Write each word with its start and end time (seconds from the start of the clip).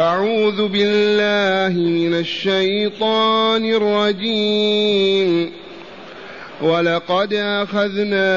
أعوذ 0.00 0.68
بالله 0.68 1.80
من 1.80 2.14
الشيطان 2.14 3.64
الرجيم. 3.64 5.52
ولقد 6.62 7.34
أخذنا 7.34 8.28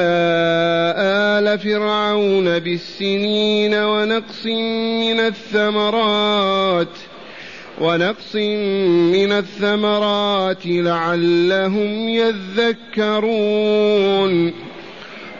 آل 1.38 1.58
فرعون 1.58 2.58
بالسنين 2.58 3.74
ونقص 3.74 4.46
من 4.46 5.20
الثمرات 5.20 6.88
ونقص 7.80 8.36
من 9.14 9.32
الثمرات 9.32 10.66
لعلهم 10.66 12.08
يذكرون. 12.98 14.52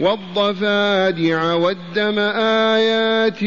والضفادع 0.00 1.54
والدم 1.54 2.18
آيات 2.78 3.44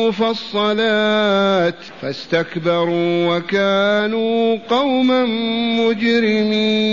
مفصلات 0.00 1.74
فاستكبروا 2.02 3.36
وكانوا 3.36 4.58
قوما 4.68 5.24
مجرمين. 5.78 6.88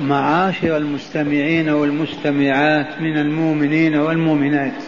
معاشر 0.00 0.76
المستمعين 0.76 1.68
والمستمعات 1.68 3.00
من 3.00 3.18
المؤمنين 3.18 3.94
والمؤمنات 3.96 4.82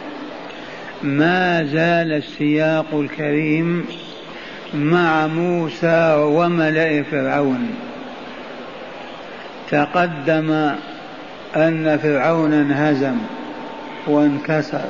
ما 1.03 1.65
زال 1.65 2.13
السياق 2.13 2.95
الكريم 2.95 3.85
مع 4.75 5.27
موسى 5.27 6.15
وملئ 6.19 7.03
فرعون. 7.03 7.69
تقدم 9.71 10.71
أن 11.57 11.99
فرعون 12.03 12.53
انهزم 12.53 13.17
وانكسر 14.07 14.85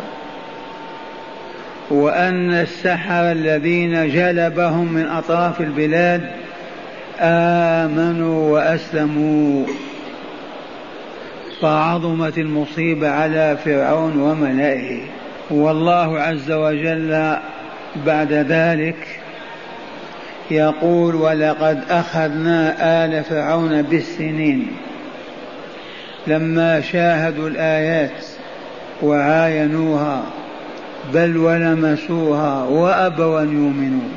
وأن 1.90 2.52
السحر 2.52 3.32
الذين 3.32 4.08
جلبهم 4.08 4.92
من 4.92 5.06
أطراف 5.06 5.60
البلاد 5.60 6.30
آمنوا 7.20 8.52
وأسلموا. 8.52 9.66
فعظمت 11.60 12.38
المصيبة 12.38 13.08
على 13.08 13.56
فرعون 13.64 14.20
وملئه 14.20 15.00
والله 15.50 16.20
عز 16.20 16.52
وجل 16.52 17.36
بعد 18.06 18.32
ذلك 18.32 19.20
يقول 20.50 21.14
ولقد 21.14 21.80
أخذنا 21.90 22.74
آل 23.04 23.24
فرعون 23.24 23.82
بالسنين 23.82 24.66
لما 26.26 26.80
شاهدوا 26.80 27.48
الآيات 27.48 28.24
وعاينوها 29.02 30.22
بل 31.14 31.36
ولمسوها 31.36 32.64
وأبوا 32.64 33.42
أن 33.42 33.46
يؤمنوا. 33.46 34.08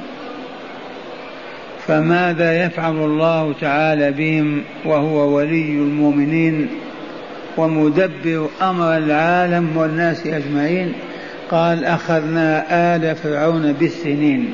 فماذا 1.88 2.66
يفعل 2.66 2.96
الله 2.96 3.53
تعالى 3.62 4.12
بهم 4.12 4.63
وهو 4.86 5.36
ولي 5.36 5.72
المؤمنين 5.72 6.68
ومدبر 7.58 8.50
أمر 8.62 8.97
العالم 8.97 9.78
والناس 9.78 10.28
أجمعين؟ 10.28 10.94
قال 11.52 11.86
أخذنا 11.86 12.66
آل 12.96 13.16
فرعون 13.16 13.74
بالسنين. 13.74 14.53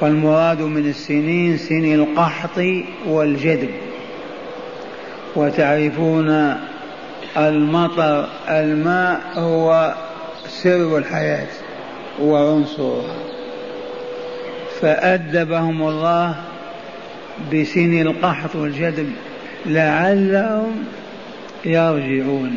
والمراد 0.00 0.62
من 0.62 0.86
السنين 0.86 1.56
سن 1.56 1.94
القحط 1.94 2.60
والجدب. 3.08 3.83
وتعرفون 5.36 6.54
المطر 7.36 8.28
الماء 8.48 9.20
هو 9.34 9.94
سر 10.48 10.98
الحياة 10.98 11.46
وعنصرها 12.20 13.14
فأدبهم 14.80 15.88
الله 15.88 16.34
بسن 17.52 18.00
القحط 18.00 18.56
والجدب 18.56 19.10
لعلهم 19.66 20.84
يرجعون. 21.64 22.56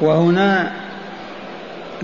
وهنا 0.00 0.72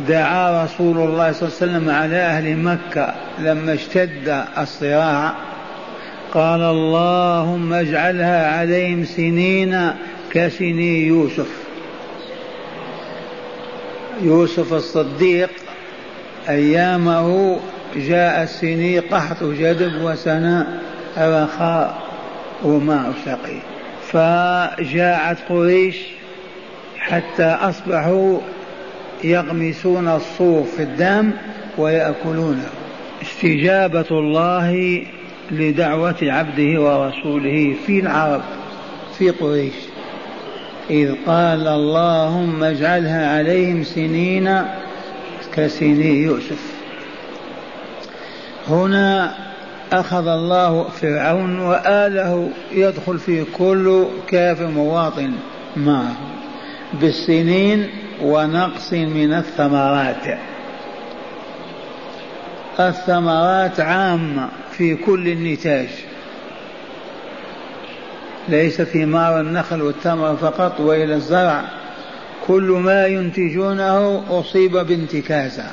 دعا 0.08 0.64
رسول 0.64 0.96
الله 0.96 1.32
صلى 1.32 1.48
الله 1.48 1.56
عليه 1.60 1.72
وسلم 1.72 1.90
على 1.90 2.16
أهل 2.16 2.56
مكة 2.56 3.14
لما 3.38 3.74
اشتد 3.74 4.44
الصراع. 4.58 5.34
قال 6.34 6.60
اللهم 6.60 7.72
اجعلها 7.72 8.58
عليهم 8.58 9.04
سنين 9.04 9.92
كسني 10.30 11.06
يوسف. 11.06 11.48
يوسف 14.22 14.72
الصديق 14.72 15.50
أيامه 16.48 17.56
جاء 17.96 18.42
السني 18.42 18.98
قحط 18.98 19.44
جدب 19.44 20.02
وسنة 20.02 20.80
رخاء 21.18 21.98
وماء 22.64 23.12
سقي. 23.24 23.58
فجاءت 24.12 25.38
قريش 25.48 25.96
حتى 26.98 27.44
أصبحوا 27.44 28.38
يغمسون 29.24 30.08
الصوف 30.08 30.76
في 30.76 30.82
الدم 30.82 31.30
ويأكلونه 31.78 32.68
استجابة 33.22 34.06
الله 34.10 35.02
لدعوة 35.50 36.16
عبده 36.22 36.80
ورسوله 36.80 37.76
في 37.86 38.00
العرب. 38.00 38.42
في 39.18 39.30
قريش. 39.30 39.74
إذ 40.90 41.14
قال 41.26 41.68
اللهم 41.68 42.64
اجعلها 42.64 43.38
عليهم 43.38 43.84
سنين 43.84 44.62
كسني 45.54 46.22
يوسف. 46.22 46.74
هنا 48.68 49.34
أخذ 49.92 50.26
الله 50.26 50.88
فرعون 50.88 51.58
وآله 51.58 52.50
يدخل 52.72 53.18
في 53.18 53.44
كل 53.58 54.04
كافر 54.28 54.66
مواطن 54.66 55.32
معه 55.76 56.16
بالسنين 57.00 57.90
ونقص 58.22 58.92
من 58.92 59.32
الثمرات. 59.32 60.38
الثمرات 62.80 63.80
عامة. 63.80 64.48
في 64.80 64.94
كل 64.94 65.28
النتاج. 65.28 65.88
ليس 68.48 68.82
ثمار 68.82 69.40
النخل 69.40 69.82
والتمر 69.82 70.36
فقط 70.36 70.80
وإلى 70.80 71.14
الزرع. 71.14 71.64
كل 72.46 72.62
ما 72.62 73.06
ينتجونه 73.06 74.22
أصيب 74.40 74.72
بانتكاسة 74.72 75.64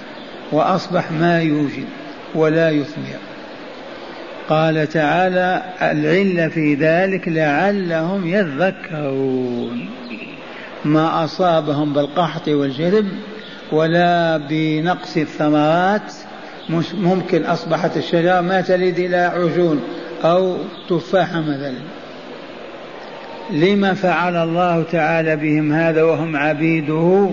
وأصبح 0.51 1.11
ما 1.11 1.41
يوجد 1.41 1.85
ولا 2.35 2.69
يثمر. 2.69 3.19
قال 4.49 4.89
تعالى 4.89 5.63
العلة 5.81 6.47
في 6.47 6.75
ذلك 6.75 7.27
لعلهم 7.27 8.27
يذكرون. 8.27 9.89
ما 10.85 11.23
أصابهم 11.23 11.93
بالقحط 11.93 12.47
والجذب 12.47 13.07
ولا 13.71 14.37
بنقص 14.49 15.17
الثمرات 15.17 16.13
ممكن 16.93 17.43
أصبحت 17.43 17.97
الشجرة 17.97 18.41
ما 18.41 18.61
تلد 18.61 18.99
إلى 18.99 19.17
عجون 19.17 19.81
أو 20.23 20.57
تفاحة 20.89 21.41
مثلا. 21.41 21.73
لما 23.51 23.93
فعل 23.93 24.35
الله 24.35 24.83
تعالى 24.91 25.35
بهم 25.35 25.73
هذا 25.73 26.03
وهم 26.03 26.35
عبيده 26.35 27.29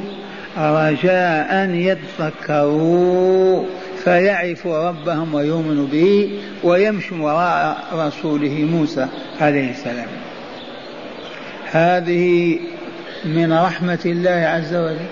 رجاء 0.59 1.71
يتفكروا 1.71 3.65
فيعرفوا 4.05 4.89
ربهم 4.89 5.35
ويؤمنوا 5.35 5.87
به 5.87 6.39
ويمشوا 6.63 7.19
وراء 7.19 7.85
رسوله 7.93 8.69
موسى 8.73 9.07
عليه 9.41 9.71
السلام. 9.71 10.09
هذه 11.71 12.59
من 13.25 13.53
رحمة 13.53 13.99
الله 14.05 14.31
عز 14.31 14.75
وجل. 14.75 15.07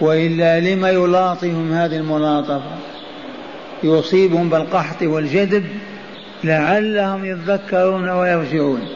وإلا 0.00 0.60
لما 0.60 0.90
يلاطهم 0.90 1.72
هذه 1.72 1.96
الملاطفة 1.96 2.70
يصيبهم 3.82 4.48
بالقحط 4.48 5.02
والجدب 5.02 5.64
لعلهم 6.44 7.24
يذكرون 7.24 8.08
ويرجعون. 8.08 8.88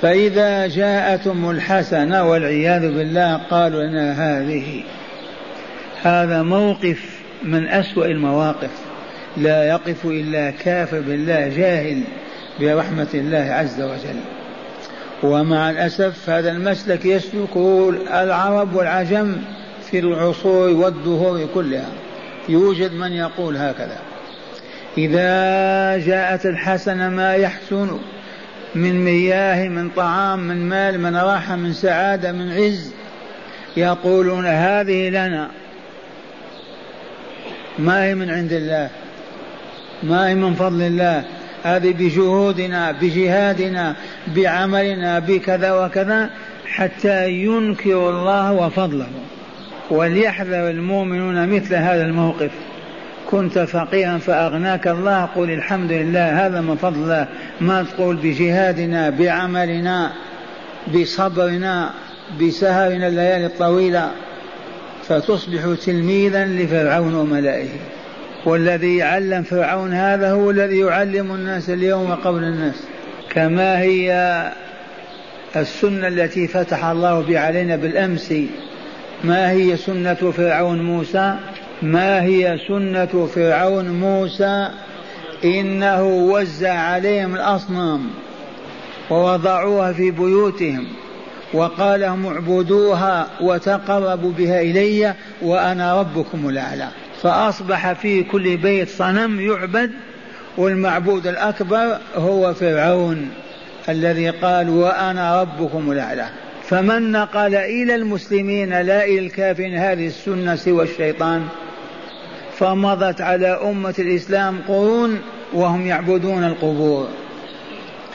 فإذا 0.00 0.66
جاءتهم 0.66 1.50
الحسنة 1.50 2.30
والعياذ 2.30 2.80
بالله 2.80 3.36
قالوا 3.36 3.82
لنا 3.82 4.12
هذه 4.12 4.82
هذا 6.02 6.42
موقف 6.42 7.00
من 7.42 7.68
أسوأ 7.68 8.06
المواقف. 8.06 8.70
لا 9.36 9.68
يقف 9.68 10.04
إلا 10.04 10.50
كافر 10.50 11.00
بالله 11.00 11.48
جاهل 11.48 12.00
برحمة 12.60 13.08
الله 13.14 13.52
عز 13.52 13.80
وجل. 13.80 14.20
ومع 15.22 15.70
الأسف 15.70 16.30
هذا 16.30 16.50
المسلك 16.50 17.04
يسلكه 17.04 17.94
العرب 18.22 18.74
والعجم 18.74 19.36
في 19.90 19.98
العصور 19.98 20.68
والدهور 20.68 21.46
كلها. 21.54 21.88
يوجد 22.48 22.92
من 22.92 23.12
يقول 23.12 23.56
هكذا. 23.56 23.98
إذا 24.98 25.98
جاءت 26.06 26.46
الحسنة 26.46 27.08
ما 27.08 27.34
يحسن 27.34 27.98
من 28.74 29.04
مياه 29.04 29.68
من 29.68 29.90
طعام 29.90 30.38
من 30.38 30.68
مال 30.68 31.00
من 31.00 31.16
راحة 31.16 31.56
من 31.56 31.72
سعادة 31.72 32.32
من 32.32 32.52
عز 32.52 32.92
يقولون 33.76 34.46
هذه 34.46 35.08
لنا. 35.08 35.50
ما 37.78 38.04
هي 38.04 38.14
من 38.14 38.30
عند 38.30 38.52
الله؟ 38.52 38.90
ما 40.02 40.28
هي 40.28 40.34
من 40.34 40.54
فضل 40.54 40.82
الله؟ 40.82 41.24
هذه 41.62 41.92
بجهودنا 41.92 42.92
بجهادنا 42.92 43.96
بعملنا 44.26 45.18
بكذا 45.18 45.72
وكذا 45.72 46.30
حتى 46.66 47.30
ينكروا 47.30 48.10
الله 48.10 48.52
وفضله. 48.52 49.06
وليحذر 49.90 50.70
المؤمنون 50.70 51.48
مثل 51.48 51.74
هذا 51.74 52.02
الموقف. 52.02 52.50
كنت 53.30 53.58
فقيرا 53.58 54.18
فأغناك 54.18 54.88
الله 54.88 55.24
قل 55.24 55.50
الحمد 55.50 55.92
لله 55.92 56.46
هذا 56.46 56.60
من 56.60 56.76
فضل 56.76 57.02
الله. 57.02 57.26
ما 57.60 57.82
تقول 57.82 58.16
بجهادنا 58.16 59.10
بعملنا 59.10 60.12
بصبرنا 60.94 61.90
بسهرنا 62.40 63.08
الليالي 63.08 63.46
الطويلة. 63.46 64.10
فتصبح 65.08 65.84
تلميذا 65.86 66.44
لفرعون 66.44 67.14
وملائه 67.14 67.68
والذي 68.46 69.02
علم 69.02 69.42
فرعون 69.42 69.92
هذا 69.92 70.32
هو 70.32 70.50
الذي 70.50 70.78
يعلم 70.78 71.32
الناس 71.32 71.70
اليوم 71.70 72.14
قول 72.14 72.44
الناس. 72.44 72.74
كما 73.30 73.80
هي 73.80 74.12
السنة 75.56 76.08
التي 76.08 76.48
فتح 76.48 76.84
الله 76.84 77.20
بها 77.20 77.40
علينا 77.40 77.76
بالأمس 77.76 78.34
ما 79.24 79.50
هي 79.50 79.76
سنة 79.76 80.14
فرعون 80.14 80.82
موسى؟ 80.82 81.36
ما 81.82 82.22
هي 82.22 82.58
سنة 82.68 83.28
فرعون 83.34 83.88
موسى؟ 83.88 84.68
إنه 85.44 86.02
وزع 86.04 86.72
عليهم 86.72 87.34
الأصنام 87.34 88.10
ووضعوها 89.10 89.92
في 89.92 90.10
بيوتهم 90.10 90.86
وقال 91.54 92.00
لهم 92.00 92.26
اعبدوها 92.26 93.26
وتقربوا 93.40 94.32
بها 94.32 94.60
إلي 94.60 95.14
وأنا 95.42 96.00
ربكم 96.00 96.48
الأعلى. 96.48 96.88
فأصبح 97.22 97.92
في 97.92 98.22
كل 98.22 98.56
بيت 98.56 98.88
صنم 98.88 99.40
يعبد 99.40 99.90
والمعبود 100.56 101.26
الأكبر 101.26 101.98
هو 102.16 102.54
فرعون 102.54 103.30
الذي 103.88 104.30
قال 104.30 104.68
وأنا 104.68 105.40
ربكم 105.40 105.92
الأعلى. 105.92 106.43
فمن 106.68 107.12
نقل 107.12 107.54
إلى 107.54 107.94
المسلمين 107.94 108.80
لا 108.82 109.04
إلى 109.04 109.18
الكافرين 109.18 109.74
هذه 109.74 110.06
السنة 110.06 110.56
سوى 110.56 110.84
الشيطان 110.84 111.46
فمضت 112.58 113.20
على 113.20 113.48
أمة 113.48 113.94
الإسلام 113.98 114.60
قرون 114.68 115.20
وهم 115.52 115.86
يعبدون 115.86 116.44
القبور. 116.44 117.08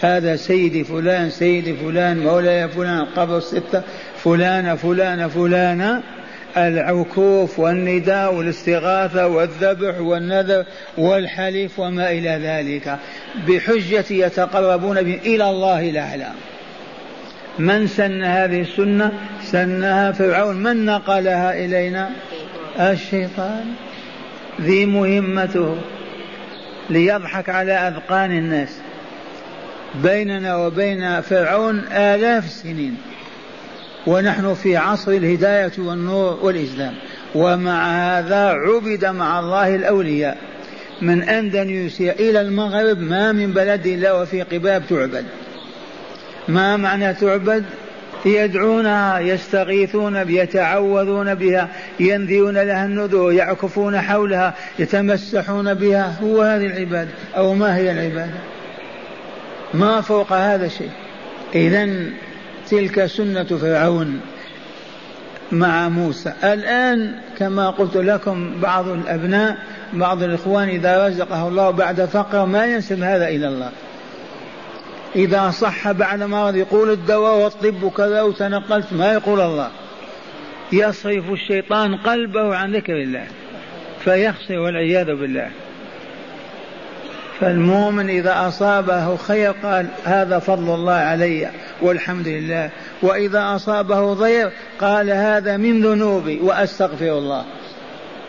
هذا 0.01 0.35
سيدي 0.35 0.83
فلان 0.83 1.29
سيدي 1.29 1.73
فلان 1.73 2.19
مولاي 2.19 2.69
فلان 2.69 2.99
القبر 2.99 3.37
الستة 3.37 3.81
فلانة 4.23 4.75
فلانة 4.75 5.27
فلانة 5.27 6.03
العكوف 6.57 7.59
والنداء 7.59 8.33
والاستغاثة 8.33 9.27
والذبح 9.27 9.99
والنذر 9.99 10.65
والحلف 10.97 11.79
وما 11.79 12.11
إلى 12.11 12.29
ذلك. 12.29 12.97
بحجة 13.47 14.05
يتقربون 14.09 14.97
إلى 14.97 15.49
الله 15.49 15.89
الأعلى. 15.89 16.27
من 17.59 17.87
سن 17.87 18.23
هذه 18.23 18.61
السنة؟ 18.61 19.11
سنها 19.43 20.11
فرعون. 20.11 20.55
من 20.55 20.85
نقلها 20.85 21.65
إلينا؟ 21.65 22.09
الشيطان. 22.79 23.65
ذي 24.61 24.85
مهمته 24.85 25.77
ليضحك 26.89 27.49
على 27.49 27.71
أذقان 27.73 28.31
الناس. 28.31 28.77
بيننا 30.03 30.55
وبين 30.55 31.21
فرعون 31.21 31.79
آلاف 31.91 32.45
السنين. 32.45 32.97
ونحن 34.07 34.53
في 34.53 34.77
عصر 34.77 35.11
الهداية 35.11 35.71
والنور 35.77 36.39
والإسلام. 36.41 36.93
ومع 37.35 37.87
هذا 37.87 38.49
عبد 38.49 39.05
مع 39.05 39.39
الله 39.39 39.75
الأولياء. 39.75 40.37
من 41.01 41.23
أندونيسيا 41.23 42.11
إلى 42.11 42.41
المغرب 42.41 42.99
ما 42.99 43.31
من 43.31 43.53
بلد 43.53 43.87
إلا 43.87 44.13
وفي 44.13 44.41
قباب 44.41 44.83
تعبد. 44.89 45.25
ما 46.49 46.77
معنى 46.77 47.13
تعبد؟ 47.13 47.63
يدعونها 48.25 49.19
يستغيثون 49.19 50.23
بها 50.23 50.43
يتعوذون 50.43 51.35
بها 51.35 51.69
ينذرون 51.99 52.57
لها 52.57 52.85
النذور 52.85 53.33
يعكفون 53.33 54.01
حولها 54.01 54.53
يتمسحون 54.79 55.73
بها. 55.73 56.15
هو 56.23 56.41
هذه 56.41 56.65
العبادة 56.65 57.09
أو 57.37 57.53
ما 57.53 57.75
هي 57.75 57.91
العبادة؟ 57.91 58.39
ما 59.73 60.01
فوق 60.01 60.33
هذا 60.33 60.67
شيء. 60.67 60.91
إذا 61.55 61.89
تلك 62.69 63.05
سنة 63.05 63.43
فرعون 63.43 64.21
مع 65.51 65.89
موسى. 65.89 66.33
الآن 66.43 67.15
كما 67.37 67.69
قلت 67.69 67.95
لكم 67.97 68.61
بعض 68.61 68.87
الأبناء 68.87 69.57
بعض 69.93 70.23
الإخوان 70.23 70.69
إذا 70.69 71.07
رزقه 71.07 71.47
الله 71.47 71.69
بعد 71.69 72.05
فقر 72.05 72.45
ما 72.45 72.65
ينسب 72.65 73.03
هذا 73.03 73.27
إلى 73.27 73.47
الله. 73.47 73.71
إذا 75.15 75.49
صح 75.49 75.91
بعد 75.91 76.23
مرض 76.23 76.55
يقول 76.55 76.91
الدواء 76.91 77.37
والطب 77.37 77.91
كذا 77.97 78.21
وتنقلت 78.21 78.93
ما 78.93 79.13
يقول 79.13 79.41
الله. 79.41 79.69
يصرف 80.71 81.31
الشيطان 81.31 81.95
قلبه 81.95 82.55
عن 82.55 82.75
ذكر 82.75 82.93
الله. 82.93 83.27
فيخسر 84.03 84.59
والعياذ 84.59 85.05
بالله. 85.05 85.49
فالمؤمن 87.39 88.09
إذا 88.09 88.47
أصابه 88.47 89.17
خير 89.17 89.51
قال 89.51 89.87
هذا 90.05 90.39
فضل 90.39 90.75
الله 90.75 90.93
علي 90.93 91.49
والحمد 91.81 92.27
لله. 92.27 92.69
وإذا 93.01 93.55
أصابه 93.55 94.13
ضير 94.13 94.51
قال 94.81 95.09
هذا 95.09 95.57
من 95.57 95.81
ذنوبي 95.81 96.39
وأستغفر 96.39 97.17
الله. 97.17 97.45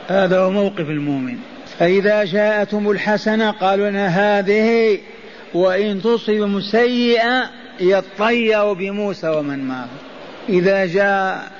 هذا 0.09 0.39
هو 0.39 0.51
موقف 0.51 0.81
المؤمن. 0.81 1.37
فإذا 1.79 2.25
جاءتهم 2.25 2.91
الحسنة 2.91 3.51
قالوا 3.51 3.91
لنا 3.91 4.09
هذه 4.09 4.99
وإن 5.55 6.03
تصبهم 6.03 6.61
سيئة 6.61 7.51
يطير 7.81 8.73
بموسى 8.73 9.29
ومن 9.29 9.59
معه. 9.59 9.89
إذا 10.49 10.87
جاء 10.87 11.51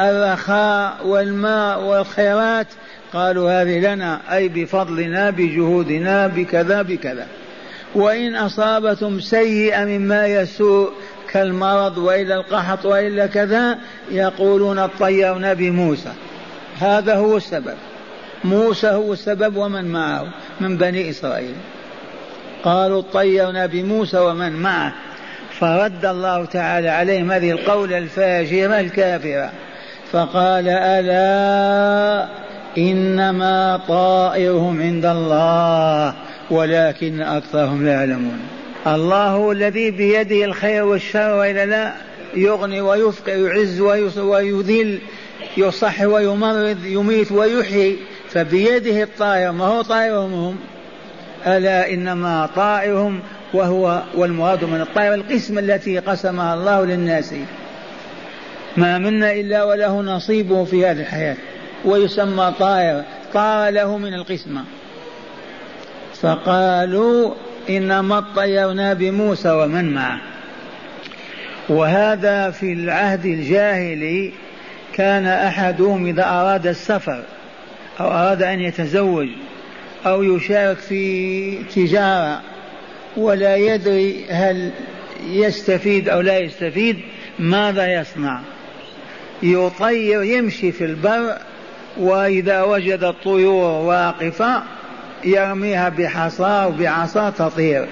الرخاء 0.00 1.06
والماء 1.06 1.82
والخيرات 1.82 2.66
قالوا 3.12 3.62
هذه 3.62 3.78
لنا 3.78 4.20
أي 4.36 4.48
بفضلنا 4.48 5.30
بجهودنا 5.30 6.26
بكذا 6.26 6.82
بكذا. 6.82 7.26
وإن 7.94 8.36
أصابتم 8.36 9.20
سيئة 9.20 9.84
مما 9.84 10.26
يسوء 10.26 10.90
كالمرض 11.30 11.98
وإلا 11.98 12.34
القحط 12.34 12.86
وإلا 12.86 13.26
كذا 13.26 13.78
يقولون 14.10 14.86
طيرنا 14.86 15.52
بموسى. 15.52 16.12
هذا 16.80 17.14
هو 17.14 17.36
السبب. 17.36 17.76
موسى 18.44 18.86
هو 18.86 19.12
السبب 19.12 19.56
ومن 19.56 19.84
معه 19.84 20.26
من 20.60 20.76
بني 20.76 21.10
إسرائيل. 21.10 21.54
قالوا 22.64 23.02
طيرنا 23.12 23.66
بموسى 23.66 24.18
ومن 24.18 24.52
معه. 24.52 24.92
فرد 25.60 26.04
الله 26.04 26.44
تعالى 26.44 26.88
عليهم 26.88 27.32
هذه 27.32 27.50
القول 27.50 27.92
الفاجرة 27.92 28.80
الكافرة. 28.80 29.50
فقال 30.12 30.68
ألا 30.68 32.28
إنما 32.78 33.80
طائرهم 33.88 34.82
عند 34.82 35.04
الله 35.04 36.14
ولكن 36.50 37.20
أكثرهم 37.20 37.84
لا 37.84 37.92
يعلمون. 37.92 38.38
الله 38.86 39.28
هو 39.28 39.52
الذي 39.52 39.90
بيده 39.90 40.44
الخير 40.44 40.84
والشر 40.84 41.34
وإلا 41.34 41.66
لا 41.66 41.92
يغني 42.34 42.80
ويفقر 42.80 43.32
يعز 43.32 43.80
ويذل 44.18 44.98
يصح 45.56 46.00
ويمرض 46.02 46.84
يميت 46.84 47.32
ويحيي. 47.32 47.96
فبيده 48.30 49.02
الطائر 49.02 49.52
ما 49.52 49.64
هو 49.64 49.82
طائرهم 49.82 50.32
هم؟ 50.34 50.56
ألا 51.46 51.92
إنما 51.92 52.48
طائرهم 52.56 53.20
وهو 53.54 54.02
والمراد 54.14 54.64
من 54.64 54.80
الطائر 54.80 55.14
القسمة 55.14 55.60
التي 55.60 55.98
قسمها 55.98 56.54
الله 56.54 56.84
للناس. 56.84 57.34
ما 58.76 58.98
منا 58.98 59.32
إلا 59.32 59.64
وله 59.64 60.00
نصيبه 60.00 60.64
في 60.64 60.86
هذه 60.86 61.00
الحياة 61.00 61.36
ويسمى 61.84 62.54
طائر. 62.58 63.02
طار 63.34 63.70
له 63.70 63.98
من 63.98 64.14
القسمة 64.14 64.64
فقالوا 66.20 67.34
إنما 67.70 68.18
اطيرنا 68.18 68.92
بموسى 68.92 69.50
ومن 69.50 69.94
معه. 69.94 70.20
وهذا 71.68 72.50
في 72.50 72.72
العهد 72.72 73.24
الجاهلي 73.24 74.32
كان 74.94 75.26
أحدهم 75.26 76.06
إذا 76.06 76.24
أراد 76.24 76.66
السفر 76.66 77.22
أو 78.00 78.06
أراد 78.06 78.42
أن 78.42 78.60
يتزوج. 78.60 79.28
أو 80.06 80.22
يشارك 80.22 80.78
في 80.78 81.64
تجارة 81.74 82.40
ولا 83.16 83.56
يدري 83.56 84.24
هل 84.30 84.70
يستفيد 85.26 86.08
أو 86.08 86.20
لا 86.20 86.38
يستفيد 86.38 86.96
ماذا 87.38 88.00
يصنع؟ 88.00 88.40
يطير 89.42 90.22
يمشي 90.22 90.72
في 90.72 90.84
البر 90.84 91.36
وإذا 91.96 92.62
وجد 92.62 93.04
الطيور 93.04 93.84
واقفة 93.84 94.62
يرميها 95.24 95.88
بحصى 95.88 96.64
وبعصا 96.68 97.30
تطير. 97.30 97.88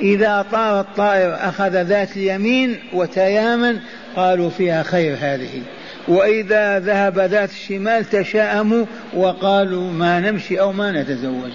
إذا 0.00 0.46
طار 0.52 0.80
الطائر 0.80 1.34
أخذ 1.34 1.82
ذات 1.82 2.16
اليمين 2.16 2.78
وتيامن 2.92 3.78
قالوا 4.16 4.50
فيها 4.50 4.82
خير 4.82 5.16
هذه. 5.20 5.62
وإذا 6.08 6.78
ذهب 6.78 7.18
ذات 7.18 7.50
الشمال 7.50 8.04
تشاءموا 8.04 8.86
وقالوا 9.14 9.92
ما 9.92 10.20
نمشي 10.20 10.60
أو 10.60 10.72
ما 10.72 10.92
نتزوج. 11.02 11.52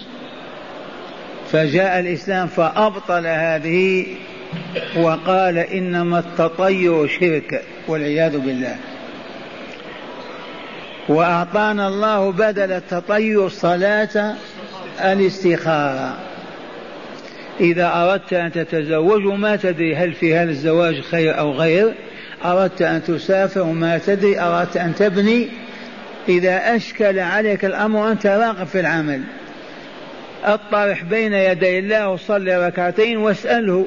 فجاء 1.52 2.00
الإسلام 2.00 2.48
فأبطل 2.48 3.28
هذه 3.28 4.06
وقال 4.98 5.58
إنما 5.58 6.20
التطير 6.20 7.08
شرك 7.08 7.64
والعياذ 7.88 8.38
بالله. 8.38 8.76
وأعطانا 11.10 11.88
الله 11.88 12.32
بدل 12.32 12.72
التطير 12.72 13.50
صلاة 13.50 14.36
الاستخارة. 15.04 16.18
إذا 17.60 17.92
أردت 17.96 18.34
أن 18.34 18.52
تتزوج 18.52 19.26
وما 19.26 19.56
تدري 19.56 19.96
هل 19.96 20.14
في 20.14 20.36
هذا 20.36 20.50
الزواج 20.50 21.02
خير 21.02 21.40
أو 21.40 21.52
غير. 21.52 21.94
أردت 22.48 22.82
أن 22.82 23.04
تسافر 23.04 23.62
وما 23.62 23.98
تدري 23.98 24.40
أردت 24.40 24.78
أن 24.78 24.96
تبني. 24.96 25.48
إذا 26.30 26.76
أشكل 26.76 27.20
عليك 27.20 27.66
الأمر 27.66 28.12
أنت 28.12 28.28
راغب 28.28 28.68
في 28.68 28.80
العمل. 28.80 29.22
أطرح 30.44 31.04
بين 31.04 31.34
يدي 31.34 31.80
الله 31.80 32.10
وصلي 32.10 32.68
ركعتين 32.68 33.18
واسأله. 33.18 33.86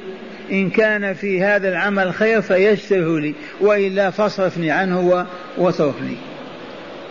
إن 0.53 0.71
كان 0.71 1.15
في 1.15 1.43
هذا 1.43 1.69
العمل 1.69 2.15
خير 2.15 2.41
فيسره 2.41 3.21
لي 3.21 3.35
وإلا 3.61 4.11
فاصرفني 4.11 4.71
عنه 4.71 5.27
واتركني. 5.59 6.17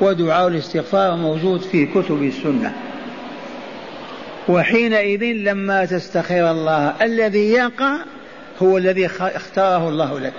ودعاء 0.01 0.48
الاستغفار 0.48 1.15
موجود 1.15 1.62
في 1.62 1.86
كتب 1.86 2.24
السنة. 2.24 2.74
وحينئذ 4.48 5.24
لما 5.24 5.86
تستخير 5.86 6.51
الله 6.51 6.94
الذي 7.01 7.51
يقع 7.51 7.98
هو 8.62 8.77
الذي 8.77 9.06
اختاره 9.20 9.89
الله 9.89 10.20
لك. 10.20 10.34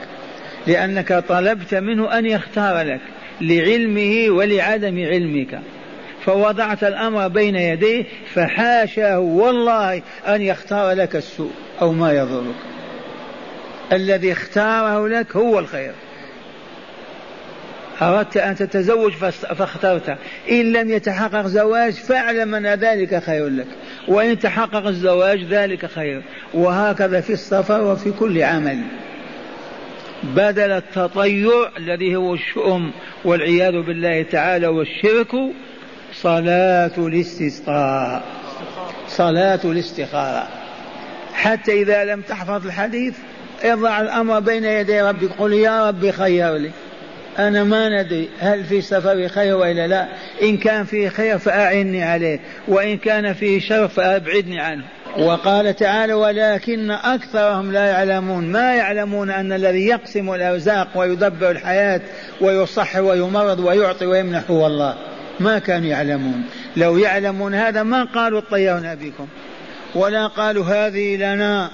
لأنك 0.66 1.12
طلبت 1.28 1.74
منه 1.74 2.18
أن 2.18 2.26
يختار 2.26 2.82
لك 2.82 3.00
لعلمه 3.40 4.26
ولعدم 4.30 5.06
علمك. 5.06 5.60
فوضعت 6.24 6.84
الأمر 6.84 7.28
بين 7.28 7.56
يديه 7.56 8.04
فحاشاه 8.34 9.18
والله 9.18 10.02
أن 10.28 10.42
يختار 10.42 10.92
لك 10.92 11.16
السوء 11.16 11.52
أو 11.80 11.92
ما 11.92 12.12
يضرك. 12.12 12.54
الذي 13.92 14.32
اختاره 14.32 15.08
لك 15.08 15.36
هو 15.36 15.58
الخير. 15.58 15.92
أردت 18.02 18.36
أن 18.36 18.54
تتزوج 18.54 19.12
فاخترت. 19.58 20.16
إن 20.50 20.72
لم 20.72 20.90
يتحقق 20.90 21.46
زواج 21.46 21.92
فاعلم 21.92 22.54
أن 22.54 22.66
ذلك 22.66 23.22
خير 23.22 23.48
لك. 23.48 23.66
وإن 24.08 24.38
تحقق 24.38 24.86
الزواج 24.86 25.44
ذلك 25.44 25.86
خير. 25.86 26.22
وهكذا 26.54 27.20
في 27.20 27.32
السفر 27.32 27.80
وفي 27.80 28.10
كل 28.10 28.42
عمل. 28.42 28.78
بدل 30.22 30.70
التطيع 30.70 31.50
الذي 31.76 32.16
هو 32.16 32.34
الشؤم 32.34 32.92
والعياذ 33.24 33.72
بالله 33.72 34.22
تعالى 34.22 34.66
والشرك 34.66 35.32
صلاة 36.12 36.92
الاستسقاء. 36.98 38.22
صلاة 39.08 39.60
الاستخارة. 39.64 40.48
حتى 41.34 41.82
إذا 41.82 42.04
لم 42.04 42.20
تحفظ 42.20 42.66
الحديث 42.66 43.14
اضع 43.62 44.00
الأمر 44.00 44.40
بين 44.40 44.64
يدي 44.64 45.00
ربك 45.00 45.30
قل 45.38 45.52
يا 45.52 45.88
ربي 45.88 46.12
خير 46.12 46.56
لي. 46.56 46.70
أنا 47.38 47.64
ما 47.64 48.02
ندري 48.02 48.28
هل 48.38 48.64
في 48.64 48.80
سفر 48.80 49.28
خير 49.28 49.56
وإلا 49.56 49.86
لا. 49.86 50.08
إن 50.42 50.56
كان 50.56 50.84
فيه 50.84 51.08
خير 51.08 51.38
فأعني 51.38 52.02
عليه 52.02 52.40
وإن 52.68 52.98
كان 52.98 53.32
فيه 53.32 53.60
شر 53.60 53.88
فأبعدني 53.88 54.60
عنه. 54.60 54.84
وقال 55.18 55.76
تعالى 55.76 56.12
ولكن 56.12 56.90
أكثرهم 56.90 57.72
لا 57.72 57.84
يعلمون. 57.84 58.52
ما 58.52 58.74
يعلمون 58.74 59.30
أن 59.30 59.52
الذي 59.52 59.86
يقسم 59.86 60.34
الأرزاق 60.34 60.88
ويدبر 60.94 61.50
الحياة 61.50 62.00
ويصح 62.40 62.96
ويمرض 62.96 63.60
ويعطي 63.60 64.06
ويمنح 64.06 64.50
هو 64.50 64.66
الله. 64.66 64.94
ما 65.40 65.58
كانوا 65.58 65.88
يعلمون. 65.88 66.44
لو 66.76 66.98
يعلمون 66.98 67.54
هذا 67.54 67.82
ما 67.82 68.04
قالوا 68.04 68.40
طيرنا 68.50 68.94
بكم. 68.94 69.26
ولا 69.94 70.26
قالوا 70.26 70.64
هذه 70.64 71.16
لنا 71.16 71.70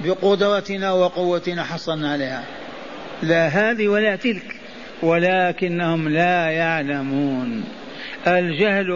بقدرتنا 0.00 0.92
وقوتنا 0.92 1.64
حصلنا 1.64 2.12
عليها. 2.12 2.42
لا 3.22 3.48
هذه 3.48 3.88
ولا 3.88 4.16
تلك. 4.16 4.56
ولكنهم 5.02 6.08
لا 6.08 6.50
يعلمون. 6.50 7.64
الجهل 8.26 8.90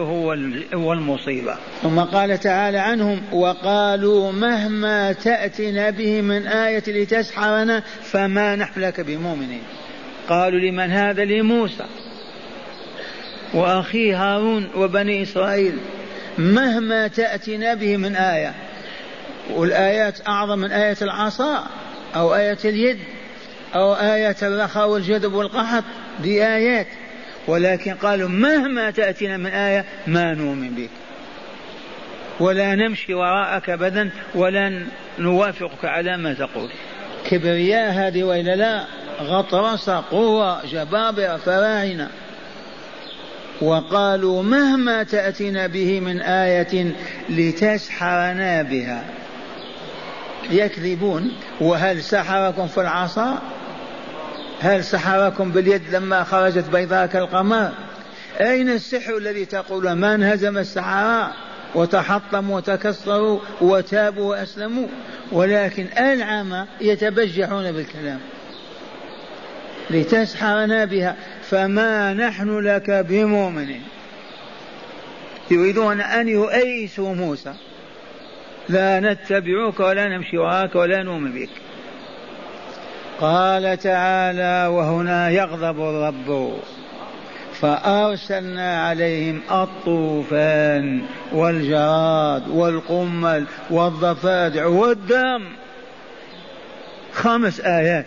هو 0.73 0.93
المصيبة. 0.93 1.55
ثم 1.83 1.99
قال 1.99 2.39
تعالى 2.39 2.77
عنهم 2.77 3.21
وقالوا 3.31 4.31
مهما 4.31 5.11
تأتنا 5.11 5.89
به 5.89 6.21
من 6.21 6.47
آية 6.47 6.83
لتسحرنا 6.87 7.83
فما 8.01 8.55
نحن 8.55 8.81
لك 8.81 9.01
بمؤمنين. 9.01 9.63
قالوا 10.29 10.59
لمن 10.59 10.91
هذا؟ 10.91 11.25
لموسى 11.25 11.85
وأخيه 13.53 14.23
هارون 14.23 14.69
وبني 14.75 15.23
إسرائيل. 15.23 15.73
مهما 16.37 17.07
تأتنا 17.07 17.73
به 17.73 17.97
من 17.97 18.15
آية 18.15 18.53
والآيات 19.53 20.27
أعظم 20.27 20.59
من 20.59 20.71
آية 20.71 20.97
العصا 21.01 21.63
أو 22.15 22.35
آية 22.35 22.57
اليد 22.65 22.99
أو 23.75 23.93
آية 23.93 24.35
الرخاء 24.41 24.89
والجدب 24.89 25.33
والقحط 25.33 25.83
دي 26.23 26.45
آيات. 26.45 26.87
ولكن 27.47 27.93
قالوا 27.93 28.29
مهما 28.29 28.91
تأتينا 28.91 29.37
من 29.37 29.45
آية 29.45 29.85
ما 30.07 30.33
نؤمن 30.33 30.69
بك. 30.69 30.89
ولا 32.39 32.75
نمشي 32.75 33.13
وراءك 33.13 33.69
أبدا 33.69 34.09
ولا 34.35 34.85
نوافقك 35.19 35.85
على 35.85 36.17
ما 36.17 36.33
تقول. 36.33 36.69
كبرياء 37.29 37.91
هذه 37.91 38.23
وإلا 38.23 38.55
لا 38.55 38.85
غطرسة 39.21 40.03
قوة 40.11 40.65
جبابرة 40.65 41.37
فراعنة. 41.37 42.09
وقالوا 43.61 44.43
مهما 44.43 45.03
تأتينا 45.03 45.67
به 45.67 45.99
من 45.99 46.21
آية 46.21 46.91
لتسحرنا 47.29 48.61
بها. 48.61 49.03
يكذبون 50.49 51.31
وهل 51.61 52.03
سحركم 52.03 52.67
في 52.67 52.81
العصا؟ 52.81 53.41
هل 54.65 54.83
سحركم 54.83 55.51
باليد 55.51 55.95
لما 55.95 56.23
خرجت 56.23 56.69
بيضاء 56.69 57.05
كالقمر؟ 57.05 57.71
أين 58.41 58.69
السحر 58.69 59.17
الذي 59.17 59.45
تقول 59.45 59.91
ما 59.91 60.15
انهزم 60.15 60.57
السحراء 60.57 61.33
وتحطموا 61.75 62.57
وتكسروا 62.57 63.39
وتابوا 63.61 64.29
وأسلموا؟ 64.29 64.87
ولكن 65.31 65.87
العمى 65.97 66.65
يتبجحون 66.81 67.71
بالكلام. 67.71 68.19
لتسحرنا 69.89 70.85
بها 70.85 71.15
فما 71.49 72.13
نحن 72.13 72.59
لك 72.59 72.91
بمؤمنين. 72.91 73.83
يريدون 75.51 76.01
أن 76.01 76.27
يؤيسوا 76.27 77.15
موسى. 77.15 77.53
لا 78.69 78.99
نتبعوك 78.99 79.79
ولا 79.79 80.07
نمشي 80.07 80.37
وراك 80.37 80.75
ولا 80.75 81.03
نؤمن 81.03 81.31
بك. 81.31 81.49
قال 83.21 83.77
تعالى 83.77 84.67
وهنا 84.67 85.29
يغضب 85.29 85.79
الرب. 85.79 86.53
فأرسلنا 87.53 88.87
عليهم 88.87 89.41
الطوفان 89.51 91.01
والجراد 91.33 92.47
والقمل 92.47 93.45
والضفادع 93.69 94.65
والدم. 94.65 95.43
خمس 97.13 97.59
آيات. 97.59 98.05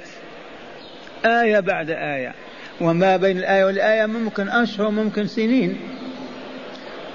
آية 1.24 1.60
بعد 1.60 1.90
آية. 1.90 2.34
وما 2.80 3.16
بين 3.16 3.38
الآية 3.38 3.64
والآية 3.64 4.06
ممكن 4.06 4.48
أشهر 4.48 4.90
ممكن 4.90 5.26
سنين. 5.26 5.80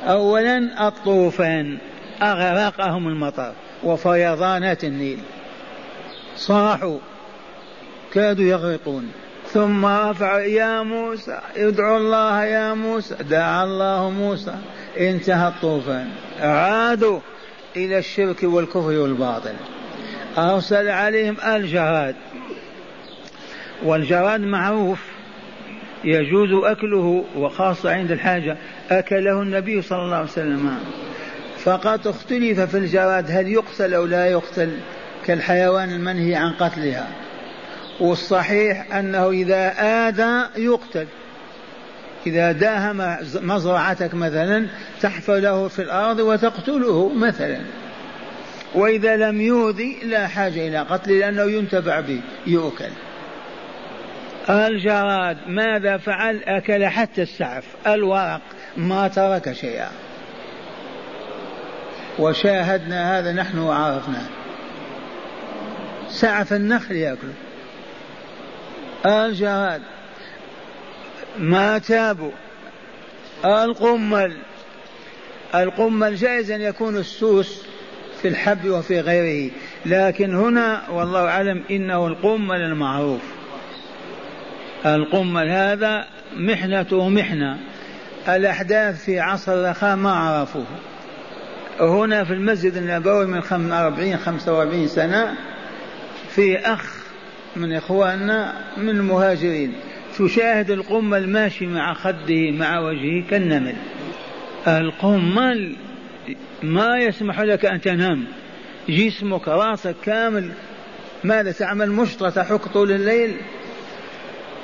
أولا 0.04 0.88
الطوفان. 0.88 1.78
أغرقهم 2.22 3.08
المطر. 3.08 3.54
وفيضانات 3.84 4.84
النيل. 4.84 5.20
صاحوا. 6.36 6.98
كادوا 8.14 8.46
يغرقون 8.46 9.12
ثم 9.54 9.86
رفع 9.86 10.40
يا 10.40 10.82
موسى 10.84 11.40
ادعوا 11.58 11.98
الله 11.98 12.46
يا 12.46 12.74
موسى. 12.74 13.16
دعا 13.16 13.64
الله 13.64 14.10
موسى. 14.10 14.56
انتهى 15.00 15.48
الطوفان. 15.48 16.10
عادوا 16.40 17.20
إلى 17.76 17.98
الشرك 17.98 18.44
والكفر 18.44 18.98
والباطل. 18.98 19.54
أرسل 20.38 20.90
عليهم 20.90 21.38
الجراد. 21.46 22.16
والجراد 23.84 24.40
معروف. 24.40 25.00
يجوز 26.04 26.64
أكله 26.64 27.26
وخاصة 27.36 27.94
عند 27.94 28.12
الحاجة 28.12 28.58
أكله 28.92 29.42
النبي 29.42 29.82
صلى 29.82 30.02
الله 30.02 30.16
عليه 30.16 30.28
وسلم. 30.28 30.80
فقط 31.58 32.08
اختلف 32.08 32.60
في 32.60 32.78
الجراد 32.78 33.26
هل 33.32 33.48
يقتل 33.48 33.94
أو 33.94 34.06
لا 34.06 34.26
يقتل 34.26 34.78
كالحيوان 35.26 35.90
المنهي 35.90 36.36
عن 36.36 36.52
قتلها. 36.52 37.08
والصحيح 38.00 38.96
أنه 38.96 39.30
إذا 39.30 39.74
آذى 39.80 40.50
يقتل. 40.58 41.08
إذا 42.28 42.52
داهم 42.52 43.18
مزرعتك 43.36 44.14
مثلا 44.14 44.68
تحفر 45.02 45.36
له 45.36 45.68
في 45.68 45.82
الأرض 45.82 46.20
وتقتله 46.20 47.14
مثلا. 47.14 47.60
وإذا 48.76 49.18
لم 49.18 49.42
يؤذي 49.42 50.00
لا 50.04 50.28
حاجة 50.28 50.68
إلى 50.68 50.80
قتله 50.80 51.20
لأنه 51.20 51.44
ينتفع 51.44 52.00
به 52.00 52.22
يؤكل. 52.48 52.90
الجراد 54.50 55.38
ماذا 55.48 55.98
فعل؟ 55.98 56.44
أكل 56.44 56.86
حتى 56.86 57.22
السعف. 57.22 57.64
الورق 57.88 58.42
ما 58.78 59.08
ترك 59.08 59.54
شيئا. 59.54 59.90
وشاهدنا 62.20 63.20
هذا 63.20 63.32
نحن 63.32 63.60
وعرفناه. 63.60 64.26
سعف 66.10 66.54
النخل 66.54 66.96
يأكله. 66.96 67.34
الجراد 69.06 69.82
ما 71.40 71.78
تابوا 71.78 72.32
القمل. 73.46 74.38
القمل 75.56 76.16
جائز 76.16 76.52
أن 76.52 76.62
يكون 76.62 76.98
السوس 76.98 77.66
في 78.22 78.28
الحب 78.28 78.70
وفي 78.70 79.00
غيره 79.00 79.52
لكن 79.86 80.36
هنا 80.36 80.90
والله 80.90 81.28
أعلم 81.28 81.64
إنه 81.72 82.08
القمل 82.08 82.62
المعروف. 82.62 83.22
القمل 84.86 85.50
هذا 85.50 86.08
محنته 86.36 87.10
محنة 87.10 87.58
الأحداث 88.28 89.06
في 89.06 89.20
عصر 89.20 89.54
الرخاء 89.54 89.96
ما 89.96 90.12
عرفوه. 90.12 90.66
هنا 91.80 92.24
في 92.24 92.34
المسجد 92.34 92.78
النبوي 92.78 93.26
من 93.26 93.42
40 93.72 94.18
45 94.18 94.88
سنة 94.88 95.36
في 96.30 96.58
أخ 96.58 97.03
من 97.56 97.74
إخواننا 97.74 98.54
من 98.78 98.90
المهاجرين. 98.90 99.74
تشاهد 100.20 100.72
القمل 100.72 101.30
ماشي 101.30 101.68
مع 101.68 101.94
خده 101.94 102.52
مع 102.52 102.80
وجهه 102.80 103.24
كالنمل. 103.30 103.76
القمل 104.68 105.76
ما 106.64 106.98
يسمح 106.98 107.40
لك 107.40 107.66
أن 107.66 107.82
تنام. 107.82 108.26
جسمك 108.90 109.48
رأسك 109.48 109.96
كامل. 110.04 110.50
ماذا 111.24 111.52
تعمل؟ 111.52 111.92
مشطة 111.92 112.30
تحك 112.30 112.66
طول 112.66 112.92
الليل. 112.92 113.36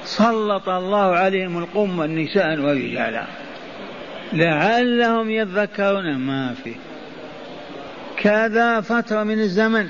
سلط 0.03 0.69
الله 0.69 1.15
عليهم 1.15 1.58
القمل 1.58 2.15
نساء 2.15 2.60
ورجالا 2.60 3.25
لعلهم 4.34 5.29
يذكرون 5.29 6.17
ما 6.17 6.53
في. 6.63 6.74
كذا 8.17 8.81
فترة 8.81 9.24
من 9.24 9.39
الزمن. 9.39 9.88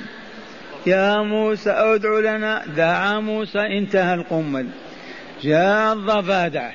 يا 0.90 1.22
موسى 1.22 1.70
أدع 1.70 2.20
لنا. 2.20 2.66
دعا 2.78 3.20
موسى 3.20 3.60
انتهى 3.60 4.14
القمل. 4.14 4.68
جاء 5.42 5.94
الضفادع. 5.94 6.72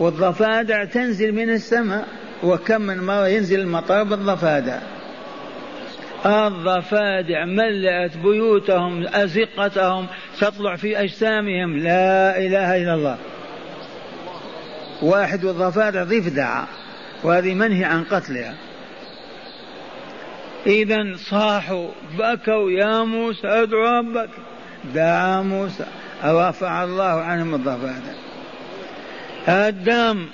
والضفادع 0.00 0.84
تنزل 0.84 1.32
من 1.32 1.50
السماء 1.50 2.04
وكم 2.42 2.80
من 2.80 2.98
مرة 3.06 3.28
ينزل 3.28 3.60
المطر 3.60 4.02
بالضفادع. 4.02 4.78
الضفادع 6.26 7.44
ملأت 7.44 8.16
بيوتهم 8.16 9.06
أزقتهم 9.06 10.06
تطلع 10.40 10.76
في 10.76 11.00
أجسامهم. 11.00 11.78
لا 11.78 12.38
إله 12.38 12.76
إلا 12.82 12.94
الله. 12.94 13.18
واحد 15.02 15.44
والضفادع 15.44 16.04
ضفدع 16.04 16.64
وهذه 17.22 17.54
منهي 17.54 17.84
عن 17.84 18.04
قتلها. 18.04 18.54
إذا 20.66 21.16
صاحوا 21.16 21.88
بكوا 22.18 22.70
يا 22.70 23.04
موسى 23.04 23.48
ادعو 23.48 23.98
ربك. 23.98 24.28
دعا 24.94 25.42
موسى 25.42 25.86
رفع 26.24 26.84
الله 26.84 27.20
عنهم 27.20 27.54
الضفادع. 27.54 28.12
الدم 29.48 30.26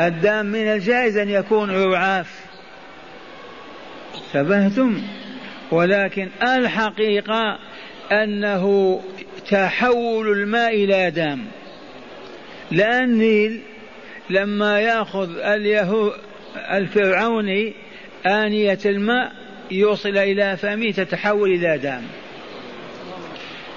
الدم 0.00 0.46
من 0.46 0.72
الجائز 0.72 1.16
أن 1.16 1.28
يكون 1.28 1.70
رعاف 1.70 2.40
انتبهتم 4.34 5.02
ولكن 5.70 6.28
الحقيقة 6.42 7.58
أنه 8.12 9.00
تحول 9.50 10.28
الماء 10.28 10.74
إلى 10.74 11.10
دم. 11.10 11.44
لا 12.70 13.04
النيل 13.04 13.60
لما 14.30 14.80
يأخذ 14.80 15.38
اليهو 15.38 16.12
الفرعوني 16.56 17.74
آنية 18.26 18.78
الماء 18.86 19.32
يوصل 19.70 20.16
إلى 20.16 20.56
فمه 20.56 20.90
تتحول 20.90 21.50
إلى 21.52 21.78
دم. 21.78 22.02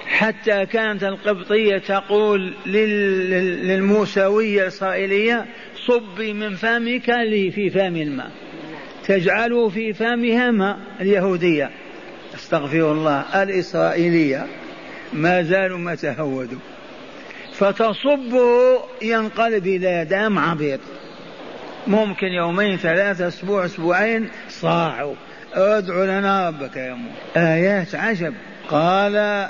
حتى 0.06 0.66
كانت 0.66 1.04
القبطية 1.04 1.78
تقول 1.78 2.54
للموسوية 3.66 4.62
الإسرائيلية 4.62 5.46
صبي 5.86 6.32
من 6.32 6.56
فمك 6.56 7.08
لي 7.08 7.50
في 7.50 7.70
فم 7.70 7.96
الماء. 7.96 8.30
تجعله 9.06 9.68
في 9.68 9.92
فمها 9.92 10.50
ماء 10.50 10.78
اليهودية. 11.00 11.70
أستغفر 12.34 12.92
الله 12.92 13.42
الإسرائيلية 13.42 14.46
ما 15.12 15.42
زالوا 15.42 15.78
ما 15.78 15.94
تهودوا. 15.94 16.58
فتصبه 17.52 18.78
ينقلب 19.02 19.66
إلى 19.66 20.06
دم 20.10 20.38
عبيط. 20.38 20.80
ممكن 21.86 22.26
يومين 22.26 22.76
ثلاثة 22.76 23.28
أسبوع 23.28 23.64
أسبوعين. 23.64 24.28
صاعوا. 24.48 25.14
ادعو 25.54 26.04
لنا 26.04 26.48
ربك 26.48 26.76
يا 26.76 26.92
موسى. 26.92 27.14
آيات 27.36 27.94
عجب. 27.94 28.34
قال 28.68 29.46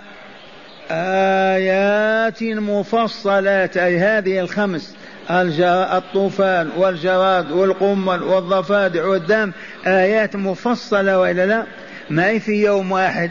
آيات 0.90 2.42
مفصلات 2.42 3.76
أي 3.76 3.98
هذه 3.98 4.40
الخمس 4.40 4.96
الطوفان 5.30 6.70
والجراد 6.76 7.50
والقمل 7.50 8.22
والضفادع 8.22 9.06
والدم. 9.06 9.52
آيات 9.86 10.36
مفصلة 10.36 11.18
وإلا 11.18 11.46
لا؟ 11.46 11.64
ما 12.10 12.28
هي 12.28 12.40
في 12.40 12.64
يوم 12.64 12.92
واحد؟ 12.92 13.30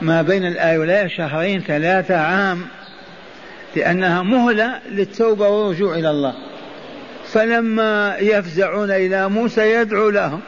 ما 0.00 0.22
بين 0.22 0.46
الآية 0.46 1.06
شهرين 1.06 1.60
ثلاثة 1.60 2.16
عام 2.16 2.66
لأنها 3.76 4.22
مهلة 4.22 4.80
للتوبة 4.88 5.48
والرجوع 5.48 5.94
إلى 5.94 6.10
الله. 6.10 6.49
فلما 7.32 8.16
يفزعون 8.20 8.90
إلى 8.90 9.28
موسى 9.28 9.74
يدعو 9.74 10.10
لهم 10.10 10.40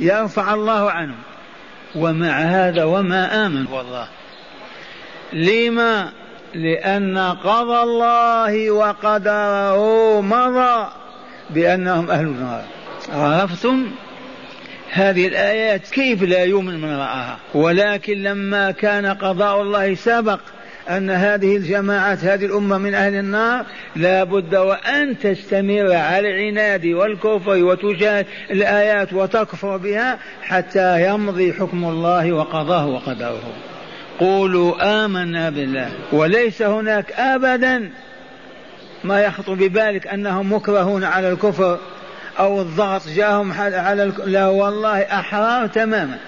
يرفع 0.00 0.54
الله 0.54 0.90
عنهم. 0.90 1.22
ومع 1.94 2.38
هذا 2.38 2.84
وما 2.84 3.46
آمن 3.46 3.66
والله. 3.66 4.08
لما؟ 5.32 6.12
لأن 6.54 7.18
قضى 7.18 7.82
الله 7.82 8.70
وقدره 8.70 10.20
مضى 10.20 10.88
بأنهم 11.50 12.10
أهل 12.10 12.26
النار. 12.26 12.64
عرفتم؟ 13.12 13.90
هذه 14.90 15.28
الآيات 15.28 15.90
كيف 15.90 16.22
لا 16.22 16.44
يؤمن 16.44 16.80
من 16.80 16.96
رآها؟ 16.96 17.36
ولكن 17.54 18.22
لما 18.22 18.70
كان 18.70 19.06
قضاء 19.06 19.62
الله 19.62 19.94
سبق 19.94 20.40
أن 20.90 21.10
هذه 21.10 21.56
الجماعات 21.56 22.24
هذه 22.24 22.44
الأمة 22.44 22.78
من 22.78 22.94
أهل 22.94 23.14
النار 23.14 23.66
لا 23.96 24.24
بد 24.24 24.54
وأن 24.54 25.18
تستمر 25.18 25.92
على 25.92 26.30
العناد 26.30 26.86
والكفر 26.86 27.64
وتجاهد 27.64 28.26
الآيات 28.50 29.12
وتكفر 29.12 29.76
بها 29.76 30.18
حتى 30.42 31.08
يمضي 31.08 31.52
حكم 31.52 31.84
الله 31.84 32.32
وقضاه 32.32 32.86
وقدره. 32.86 33.52
قولوا 34.20 35.04
آمنا 35.04 35.50
بالله. 35.50 35.90
وليس 36.12 36.62
هناك 36.62 37.12
أبدا 37.12 37.90
ما 39.04 39.22
يخطر 39.22 39.54
ببالك 39.54 40.06
أنهم 40.06 40.52
مكرهون 40.52 41.04
على 41.04 41.32
الكفر 41.32 41.78
أو 42.38 42.60
الضغط 42.60 43.08
جاءهم 43.08 43.52
على 43.52 44.12
لا 44.26 44.46
والله 44.46 45.02
أحرار 45.02 45.66
تماما 45.66 46.18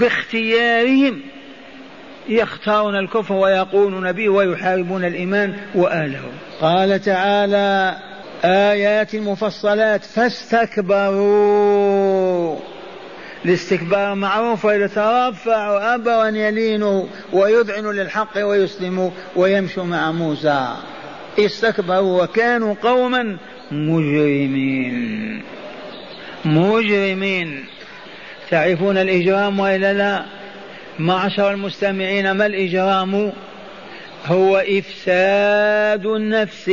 باختيارهم. 0.00 1.20
يختارون 2.28 2.96
الكفر 2.96 3.34
ويقولون 3.34 4.12
به 4.12 4.28
ويحاربون 4.28 5.04
الإيمان 5.04 5.56
وأهله 5.74 6.22
قال 6.60 7.00
تعالى 7.00 7.96
آيات 8.44 9.16
مفصلات 9.16 10.04
فاستكبروا. 10.04 11.46
الاستكبار 13.44 14.14
معروف 14.14 14.64
ويترفع 14.64 15.94
أبوا 15.94 16.28
أن 16.28 16.36
يلينوا 16.36 17.04
ويذعنوا 17.32 17.92
للحق 17.92 18.46
ويسلموا 18.46 19.10
ويمشوا 19.36 19.84
مع 19.84 20.12
موسى. 20.12 20.68
استكبروا 21.38 22.22
وكانوا 22.22 22.74
قوما 22.82 23.36
مجرمين. 23.70 25.42
مجرمين. 26.44 27.64
تعرفون 28.50 28.98
الإجرام 28.98 29.60
وإلا 29.60 29.92
لا؟ 29.92 30.35
معشر 30.98 31.50
المستمعين 31.50 32.30
ما 32.30 32.46
الإجرام؟ 32.46 33.32
هو 34.26 34.56
إفساد 34.56 36.06
النفس. 36.06 36.70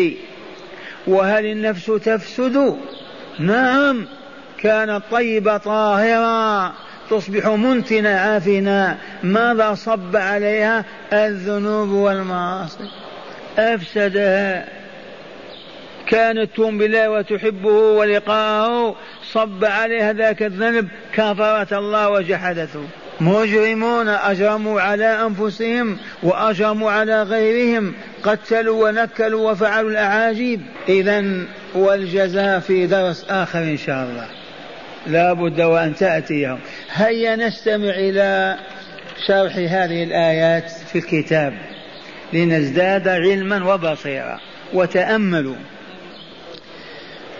وهل 1.08 1.46
النفس 1.46 1.86
تفسد؟ 1.86 2.78
نعم. 3.40 4.06
كانت 4.58 5.02
طيبة 5.12 5.58
طاهرة 5.58 6.74
تصبح 7.10 7.48
منتنة 7.48 8.10
عافنة 8.10 8.98
ماذا 9.24 9.74
صب 9.74 10.16
عليها؟ 10.16 10.86
الذنوب 11.14 11.90
والمعاصي. 11.90 12.90
أفسدها. 13.58 14.68
كانت 16.08 16.56
تؤمن 16.56 16.78
بالله 16.78 17.10
وتحبه 17.10 17.70
ولقاءه 17.70 18.96
صب 19.32 19.66
عليها 19.66 20.14
ذاك 20.14 20.44
الذنب 20.44 20.88
كفرت 21.14 21.74
الله 21.74 22.10
وجحدته. 22.10 22.84
مجرمون 23.21 24.08
أجرموا 24.08 24.82
على 24.82 25.06
أنفسهم 25.06 25.97
وأجرموا 26.23 26.91
على 26.91 27.23
غيرهم 27.23 27.93
قتلوا 28.23 28.89
ونكلوا 28.89 29.52
وفعلوا 29.52 29.91
الأعاجيب. 29.91 30.62
إذا 30.89 31.23
والجزاء 31.76 32.60
في 32.60 32.88
درس 32.88 33.26
آخر 33.30 33.60
إن 33.60 33.78
شاء 33.78 34.04
الله. 34.04 34.28
لا 35.08 35.34
بد 35.34 35.62
وأن 35.62 35.95
تأتيهم 35.95 36.60
هيا 36.91 37.36
نستمع 37.36 37.89
إلى 37.89 38.58
شرح 39.28 39.56
هذه 39.56 40.04
الآيات 40.04 40.69
في 40.69 40.97
الكتاب. 40.97 41.54
لنزداد 42.34 43.08
علما 43.08 43.73
وبصيرا. 43.73 44.39
وتأملوا. 44.73 45.56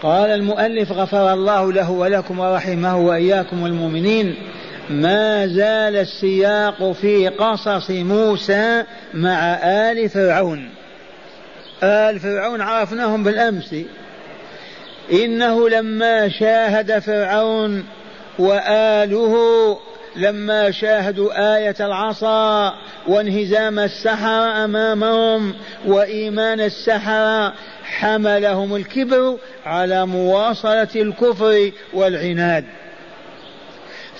قال 0.01 0.29
المؤلف 0.29 0.91
غفر 0.91 1.33
الله 1.33 1.73
له 1.73 1.91
ولكم 1.91 2.39
ورحمه 2.39 2.97
وإياكم 2.97 3.63
والمؤمنين 3.63 4.36
ما 4.89 5.48
زال 5.48 5.96
السياق 5.96 6.91
في 6.91 7.28
قصص 7.28 7.89
موسى 7.89 8.84
مع 9.13 9.39
آل 9.63 10.10
فرعون. 10.10 10.69
آل 11.84 12.19
فرعون 12.19 12.62
عرفناهم 12.62 13.24
بالأمس. 13.24 13.76
إنه 15.12 15.69
لما 15.69 16.30
شاهد 16.30 17.00
فرعون 17.00 17.86
وآله 18.39 19.78
لما 20.15 20.72
شاهدوا 20.72 21.58
آية 21.58 21.76
العصا 21.80 22.74
وانهزام 23.08 23.80
السحرة 23.80 24.65
أمامهم 24.65 25.54
وإيمان 25.86 26.60
السحرة 26.60 27.54
حملهم 27.84 28.76
الكبر 28.76 29.38
على 29.65 30.06
مواصلة 30.06 30.88
الكفر 30.96 31.72
والعناد. 31.93 32.65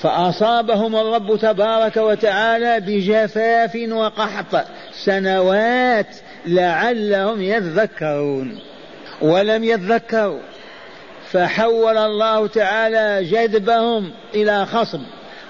فأصابهم 0.03 0.95
الرب 0.95 1.39
تبارك 1.39 1.97
وتعالى 1.97 2.79
بجفاف 2.79 3.75
وقحط 3.91 4.65
سنوات 5.05 6.07
لعلهم 6.45 7.41
يذكرون. 7.41 8.59
ولم 9.21 9.63
يذكروا. 9.63 10.39
فحول 11.31 11.97
الله 11.97 12.47
تعالى 12.47 13.29
جذبهم 13.29 14.11
إلى 14.35 14.65
خصم 14.65 15.01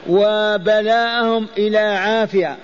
وبلاءهم 0.09 1.47
إلى 1.57 1.79
عافية. 1.79 2.57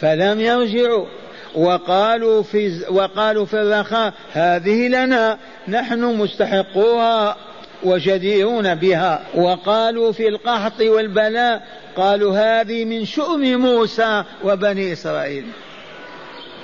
فلم 0.00 0.40
يرجعوا. 0.40 1.06
وقالوا 1.54 2.42
في 2.42 2.80
وقالوا 2.90 3.46
في 3.46 3.54
الرخاء 3.54 4.12
هذه 4.32 4.88
لنا 4.88 5.38
نحن 5.68 6.04
مستحقوها. 6.04 7.36
وجديرون 7.84 8.74
بها. 8.74 9.22
وقالوا 9.34 10.12
في 10.12 10.28
القحط 10.28 10.80
والبلاء 10.80 11.62
قالوا 11.96 12.60
هذه 12.60 12.84
من 12.84 13.04
شؤم 13.04 13.40
موسى 13.40 14.24
وبني 14.44 14.92
إسرائيل. 14.92 15.44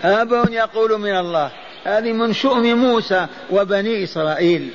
أبا 0.05 0.45
يقول 0.51 0.99
من 0.99 1.17
الله 1.17 1.51
هذه 1.85 2.13
من 2.13 2.33
شؤم 2.33 2.63
موسى 2.63 3.27
وبني 3.51 4.05
إسرائيل. 4.05 4.71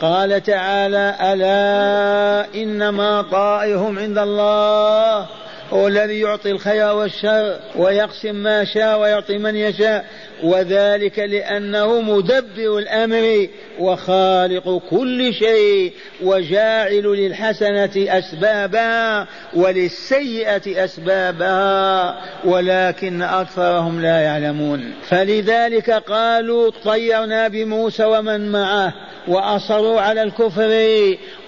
قال 0.00 0.42
تعالى 0.42 1.16
ألا 1.20 2.54
إنما 2.62 3.22
طائرهم 3.22 3.98
عند 3.98 4.18
الله 4.18 5.26
هو 5.72 5.88
الذي 5.88 6.20
يعطي 6.20 6.50
الخير 6.50 6.94
والشر 6.94 7.56
ويقسم 7.76 8.34
ما 8.34 8.64
شاء 8.64 9.00
ويعطي 9.00 9.38
من 9.38 9.56
يشاء. 9.56 10.04
وذلك 10.44 11.18
لأنه 11.18 12.00
مدبر 12.00 12.78
الأمر 12.78 13.48
وخالق 13.78 14.82
كل 14.90 15.34
شيء 15.34 15.92
وجاعل 16.22 17.02
للحسنة 17.02 17.90
أسبابا 17.96 19.26
وللسيئة 19.54 20.84
أسبابا 20.84 22.14
ولكن 22.44 23.22
أكثرهم 23.22 24.00
لا 24.00 24.20
يعلمون. 24.20 24.92
فلذلك 25.08 25.90
قالوا 25.90 26.70
طيرنا 26.84 27.48
بموسى 27.48 28.04
ومن 28.04 28.52
معه 28.52 28.92
وأصروا 29.28 30.00
على 30.00 30.22
الكفر 30.22 30.74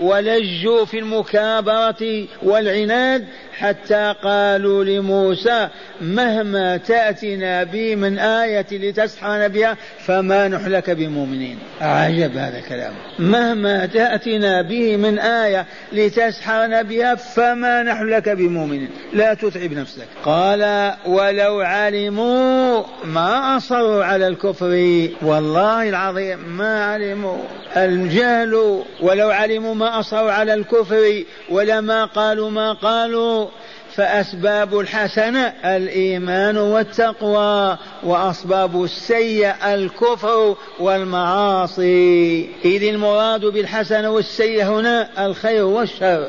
ولجوا 0.00 0.84
في 0.84 0.98
المكابرة 0.98 2.26
والعناد 2.42 3.26
حتى 3.52 4.14
قالوا 4.22 4.84
لموسى 4.84 5.68
مهما 6.00 6.76
تأتنا 6.76 7.64
به 7.64 7.96
من 7.96 8.18
آية 8.18 8.66
لتسحرنا 8.90 9.46
بها 9.48 9.76
فما 10.06 10.48
نحلك 10.48 10.90
بمؤمنين. 10.90 11.58
عجب 11.80 12.36
هذا 12.36 12.58
الكلام. 12.58 12.92
مهما 13.18 13.86
تأتنا 13.86 14.62
به 14.62 14.96
من 14.96 15.18
آية 15.18 15.66
لتسحرنا 15.92 16.82
بها 16.82 17.14
فما 17.14 17.82
نحلك 17.82 18.28
بمؤمنين. 18.28 18.90
لا 19.12 19.34
تتعب 19.34 19.72
نفسك. 19.72 20.06
قال 20.24 20.92
ولو 21.06 21.60
علموا 21.60 22.82
ما 23.04 23.56
أصروا 23.56 24.04
على 24.04 24.28
الكفر 24.28 25.08
والله 25.22 25.88
العظيم 25.88 26.38
ما 26.56 26.84
علموا. 26.84 27.38
الجهل 27.76 28.82
ولو 29.02 29.30
علموا 29.30 29.74
ما 29.74 30.00
أصروا 30.00 30.32
على 30.32 30.54
الكفر 30.54 31.24
ولما 31.50 32.04
قالوا 32.04 32.50
ما 32.50 32.72
قالوا 32.72 33.48
فأسباب 33.96 34.78
الحسنة 34.78 35.52
الإيمان 35.64 36.56
والتقوى 36.56 37.78
وأسباب 38.02 38.84
السيئة 38.84 39.74
الكفر 39.74 40.56
والمعاصي. 40.80 42.48
إذ 42.64 42.82
المراد 42.82 43.44
بالحسنة 43.44 44.10
والسيئة 44.10 44.68
هنا 44.68 45.26
الخير 45.26 45.64
والشر. 45.64 46.26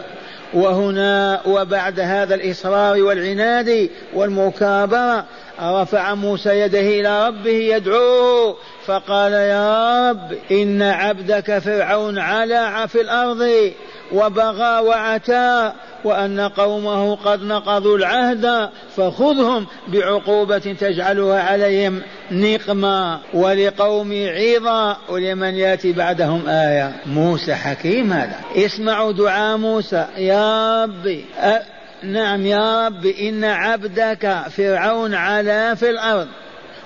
وهنا 0.54 1.42
وبعد 1.46 2.00
هذا 2.00 2.36
الإصرار 2.36 3.02
والعناد 3.04 3.90
والمكابرة 4.14 5.26
رفع 5.62 6.14
موسى 6.14 6.50
يده 6.50 6.80
إلى 6.80 7.28
ربه 7.28 7.52
يدعوه 7.52 8.58
فقال 8.86 9.34
يا 9.34 10.10
رب 10.10 10.38
إن 10.52 10.82
عبدك 10.82 11.60
فرعون 11.60 12.20
علا 12.20 12.86
في 12.86 13.02
الأرض 13.02 13.72
وبغى 14.12 14.80
وعتى 14.80 15.72
وأن 16.08 16.40
قومه 16.40 17.16
قد 17.16 17.44
نقضوا 17.44 17.98
العهد 17.98 18.70
فخذهم 18.96 19.68
بعقوبة 19.88 20.58
تجعلها 20.58 21.42
عليهم 21.42 22.02
نقمة 22.32 23.20
ولقوم 23.34 24.28
عظة 24.28 24.98
ولمن 25.10 25.56
يأتي 25.56 25.92
بعدهم 25.92 26.50
آية. 26.50 26.92
موسى 27.06 27.56
حكيم 27.56 28.14
هذا. 28.14 28.36
اسمعوا 28.56 29.12
دعاء 29.12 29.58
موسى. 29.58 30.06
يا 30.18 30.84
ربي 30.84 31.26
أ... 31.40 31.60
نعم 32.04 32.46
يا 32.46 32.88
رب 32.88 33.06
إن 33.06 33.44
عبدك 33.44 34.42
فرعون 34.50 35.14
علا 35.14 35.76
في 35.76 35.90
الأرض 35.90 36.28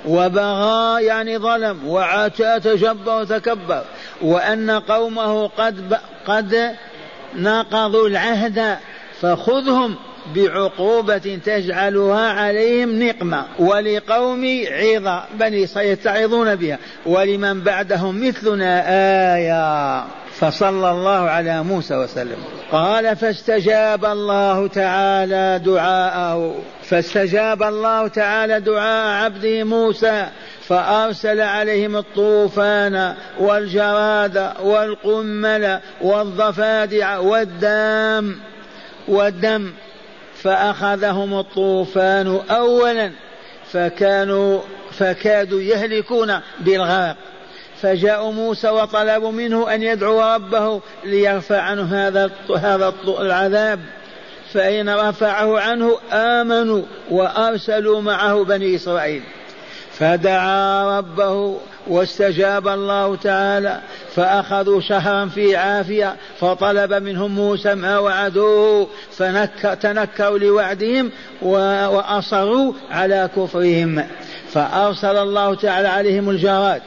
وبغى 0.06 1.06
يعني 1.06 1.38
ظلم 1.38 1.88
وعتى 1.88 2.60
تجبر 2.60 3.22
وتكبر 3.22 3.84
وأن 4.22 4.72
قومه 4.72 5.48
قد 5.48 5.98
قد 6.28 6.76
نقضوا 7.36 8.08
العهد 8.08 8.78
فخذهم 9.22 9.96
بعقوبة 10.36 11.40
تجعلها 11.46 12.30
عليهم 12.30 13.04
نقمة 13.04 13.46
ولقوم 13.60 14.64
عظة 14.72 15.24
بني 15.40 15.68
سيتعظون 15.68 16.56
بها 16.56 16.78
ولمن 17.06 17.62
بعدهم 17.62 18.28
مثلنا 18.28 18.84
آية. 19.36 20.06
فصلى 20.40 20.92
الله 20.92 21.30
على 21.30 21.64
موسى 21.64 21.96
وسلم. 21.96 22.38
قال 22.72 23.16
فاستجاب 23.16 24.06
الله 24.06 24.68
تعالى 24.68 25.62
دعاءه. 25.66 26.56
فاستجاب 26.84 27.64
الله 27.64 28.08
تعالى 28.08 28.60
دعاء 28.60 29.24
عبده 29.24 29.64
موسى 29.64 30.28
فأرسل 30.68 31.42
عليهم 31.42 31.98
الطوفان 31.98 33.16
والجراد 33.40 34.52
والقمل 34.64 35.80
والضفادع 36.02 37.18
والدام. 37.18 38.51
والدم 39.08 39.74
فأخذهم 40.36 41.40
الطوفان 41.40 42.40
أولا 42.50 43.12
فكانوا 43.72 44.62
فكادوا 44.92 45.62
يهلكون 45.62 46.40
بالغرق 46.60 47.16
فجاءوا 47.82 48.32
موسى 48.32 48.70
وطلبوا 48.70 49.32
منه 49.32 49.74
أن 49.74 49.84
يدعو 49.84 50.36
ربه 50.36 50.82
ليرفع 51.04 51.62
عنه 51.62 52.08
هذا 52.08 52.32
هذا 52.58 52.94
العذاب. 53.08 53.80
فإن 54.54 54.90
رفعه 54.90 55.60
عنه 55.60 55.98
آمنوا 56.12 56.84
وأرسلوا 57.10 58.02
معه 58.02 58.44
بني 58.44 58.76
إسرائيل. 58.76 59.24
فدعا 60.02 60.98
ربه 61.00 61.58
واستجاب 61.88 62.68
الله 62.68 63.16
تعالى 63.16 63.80
فأخذوا 64.16 64.82
شهرا 64.82 65.26
في 65.26 65.56
عافية 65.56 66.16
فطلب 66.40 66.94
منهم 66.94 67.32
موسى 67.32 67.76
ما 67.76 68.00
وعدوه 68.00 68.88
فتنكروا 69.18 70.40
لوعدهم 70.40 71.12
وأصروا 71.42 72.74
على 72.92 73.30
كفرهم. 73.36 74.04
فأرسل 74.52 75.18
الله 75.18 75.56
تعالى 75.56 75.88
عليهم 75.88 76.30
الجراد 76.30 76.82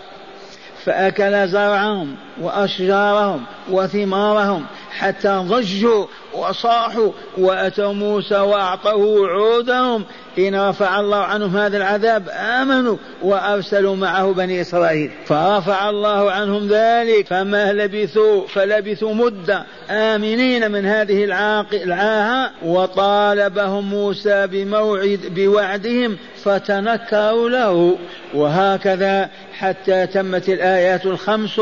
فأكل 0.85 1.49
زرعهم. 1.49 2.17
وأشجارهم 2.41 3.43
وثمارهم 3.71 4.65
حتى 4.99 5.29
ضجوا 5.29 6.07
وصاحوا 6.35 7.11
وأتوا 7.39 7.93
موسى 7.93 8.39
وأعطوه 8.39 9.29
عودهم 9.29 10.05
إن 10.39 10.55
رفع 10.55 11.01
الله 11.01 11.17
عنهم 11.17 11.57
هذا 11.57 11.77
العذاب 11.77 12.29
آمنوا 12.29 12.97
وأرسلوا 13.23 13.97
معه 13.97 14.33
بني 14.33 14.61
إسرائيل. 14.61 15.11
فرفع 15.27 15.91
الله 15.91 16.31
عنهم 16.31 16.69
ذلك. 16.69 17.27
فما 17.27 17.73
لبثوا 17.73 18.47
فلبثوا 18.47 19.15
مدة 19.15 19.65
آمنين 19.91 20.71
من 20.71 20.87
هذه 20.87 21.25
العاهة. 21.73 22.51
وطالبهم 22.65 23.91
موسى 23.91 24.47
بموعد 24.47 25.21
بوعدهم 25.37 26.17
فتنكروا 26.45 27.51
له. 27.51 27.97
وهكذا 28.35 29.31
حتى 29.59 30.07
تمت 30.07 30.49
الآيات 30.49 31.07
الخمس 31.07 31.61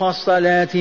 مفصلات 0.00 0.76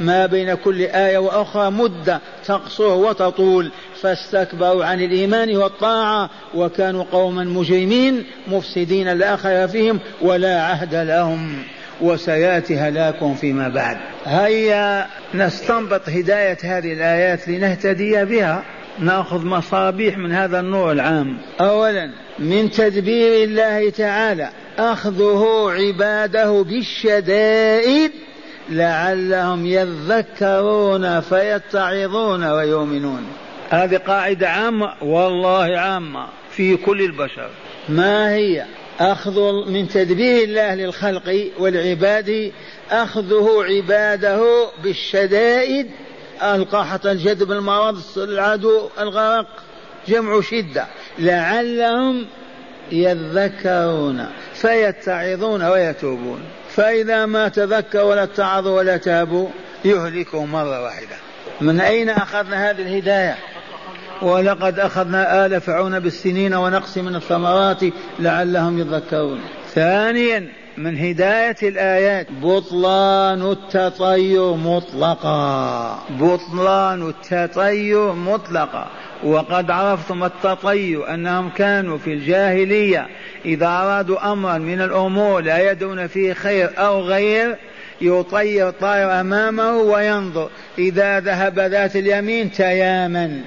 ما 0.00 0.26
بين 0.26 0.54
كل 0.54 0.82
آية 0.82 1.18
وأخرى 1.18 1.70
مدة 1.70 2.20
تقصر 2.46 2.88
وتطول. 2.88 3.70
فاستكبروا 4.02 4.84
عن 4.84 5.00
الإيمان 5.00 5.56
والطاعة 5.56 6.30
وكانوا 6.54 7.04
قوما 7.12 7.44
مجرمين 7.44 8.24
مفسدين 8.48 9.36
خير 9.36 9.68
فيهم 9.68 10.00
ولا 10.22 10.62
عهد 10.62 10.94
لهم. 10.94 11.62
وسيأتي 12.00 12.78
هلاكهم 12.78 13.34
فيما 13.34 13.68
بعد. 13.68 13.96
هيا 14.24 15.06
نستنبط 15.34 16.08
هداية 16.08 16.58
هذه 16.62 16.92
الآيات 16.92 17.48
لنهتدي 17.48 18.24
بها. 18.24 18.62
نأخذ 18.98 19.46
مصابيح 19.46 20.18
من 20.18 20.32
هذا 20.32 20.60
النور 20.60 20.92
العام. 20.92 21.38
اولا 21.60 22.10
من 22.38 22.70
تدبير 22.70 23.44
الله 23.44 23.90
تعالى 23.90 24.50
أخذه 24.78 25.70
عباده 25.70 26.62
بالشدائد 26.62 28.10
لعلهم 28.70 29.66
يذكرون 29.66 31.20
فيتعظون 31.20 32.44
ويؤمنون. 32.44 33.26
هذه 33.70 33.96
قاعدة 33.96 34.48
عامة 34.48 34.94
والله 35.02 35.78
عامة 35.78 36.26
في 36.50 36.76
كل 36.76 37.00
البشر. 37.00 37.50
ما 37.88 38.34
هي؟ 38.34 38.64
أخذ 39.00 39.40
من 39.70 39.88
تدبير 39.88 40.44
الله 40.44 40.74
للخلق 40.74 41.50
والعباد 41.58 42.52
أخذه 42.90 43.64
عباده 43.68 44.66
بالشدائد. 44.82 45.90
القحط 46.42 47.06
الجدب 47.06 47.52
المرض 47.52 48.00
العدو 48.16 48.88
الغرق 49.00 49.46
جمع 50.08 50.40
شدة. 50.40 50.86
لعلهم 51.18 52.26
يذكرون 52.92 54.26
فيتعظون 54.54 55.62
ويتوبون. 55.62 56.40
فإذا 56.80 57.26
ما 57.26 57.48
تذكروا 57.48 58.02
ولا 58.10 58.22
اتعظوا 58.22 58.78
ولا 58.78 58.96
تابوا 58.96 59.48
يهلكهم 59.84 60.52
مرة 60.52 60.82
واحدة. 60.82 61.16
من 61.60 61.80
أين 61.80 62.08
أخذنا 62.08 62.70
هذه 62.70 62.82
الهداية؟ 62.82 63.36
ولقد 64.22 64.78
أخذنا 64.78 65.46
آل 65.46 65.60
فرعون 65.60 65.98
بالسنين 65.98 66.54
ونقص 66.54 66.98
من 66.98 67.16
الثمرات 67.16 67.80
لعلهم 68.18 68.78
يذكرون. 68.78 69.40
ثانيا 69.74 70.48
من 70.80 70.98
هداية 70.98 71.56
الآيات. 71.62 72.26
بطلان 72.42 73.50
التطير 73.50 74.54
مطلقا. 74.54 75.98
بطلان 76.10 77.08
التطير 77.08 78.12
مطلقا. 78.12 78.86
وقد 79.24 79.70
عرفتم 79.70 80.24
التطير 80.24 81.14
أنهم 81.14 81.50
كانوا 81.50 81.98
في 81.98 82.12
الجاهلية. 82.12 83.06
إذا 83.44 83.66
أرادوا 83.66 84.32
أمرا 84.32 84.58
من 84.58 84.80
الأمور 84.80 85.40
لا 85.40 85.70
يدون 85.70 86.06
فيه 86.06 86.32
خير 86.32 86.70
أو 86.78 87.00
غير 87.00 87.56
يطير 88.00 88.70
طائر 88.70 89.20
أمامه 89.20 89.76
وينظر. 89.76 90.48
إذا 90.78 91.20
ذهب 91.20 91.58
ذات 91.58 91.96
اليمين 91.96 92.52
تيامن 92.52 93.40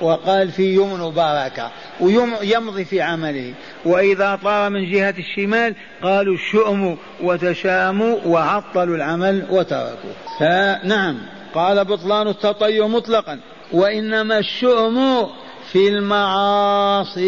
وقال 0.00 0.50
في 0.52 0.74
يمن 0.74 1.10
بركة 1.10 1.70
ويمضي 2.00 2.84
في 2.84 3.00
عمله. 3.00 3.54
وإذا 3.84 4.38
طار 4.44 4.70
من 4.70 4.90
جهة 4.90 5.14
الشمال 5.18 5.74
قالوا 6.02 6.36
شؤموا 6.52 6.96
وتشاموا 7.22 8.18
وعطلوا 8.26 8.96
العمل 8.96 9.46
وتركوا. 9.50 10.10
فنعم 10.40 11.18
قال 11.54 11.84
بطلان 11.84 12.28
التطير 12.28 12.86
مطلقا 12.86 13.40
وإنما 13.72 14.38
الشؤم 14.38 15.26
في 15.72 15.88
المعاصي 15.88 17.26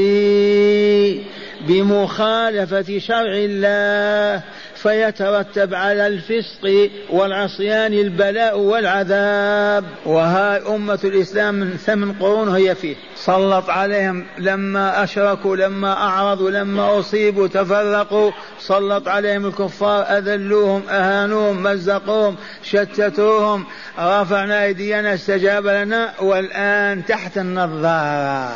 بمخالفة 1.60 2.98
شرع 2.98 3.32
الله 3.34 4.42
فيترتب 4.82 5.74
على 5.74 6.06
الفسق 6.06 6.90
والعصيان 7.10 7.92
البلاء 7.92 8.58
والعذاب. 8.58 9.84
وهاي 10.06 10.62
أمة 10.74 10.98
الإسلام 11.04 11.54
من 11.54 11.70
ثمن 11.70 12.12
قرون 12.12 12.48
هي 12.48 12.74
فيه. 12.74 12.96
سلط 13.16 13.70
عليهم 13.70 14.26
لما 14.38 15.04
أشركوا 15.04 15.56
لما 15.56 15.92
أعرضوا 15.92 16.50
لما 16.50 16.98
أصيبوا 16.98 17.48
تفرقوا. 17.48 18.30
سلط 18.60 19.08
عليهم 19.08 19.46
الكفار 19.46 20.02
أذلوهم 20.02 20.82
أهانوهم 20.88 21.62
مزقوهم 21.62 22.36
شتتوهم. 22.62 23.66
رفعنا 23.98 24.64
أيدينا 24.64 25.14
استجاب 25.14 25.66
لنا. 25.66 26.12
والآن 26.20 27.04
تحت 27.04 27.38
النظارة. 27.38 28.54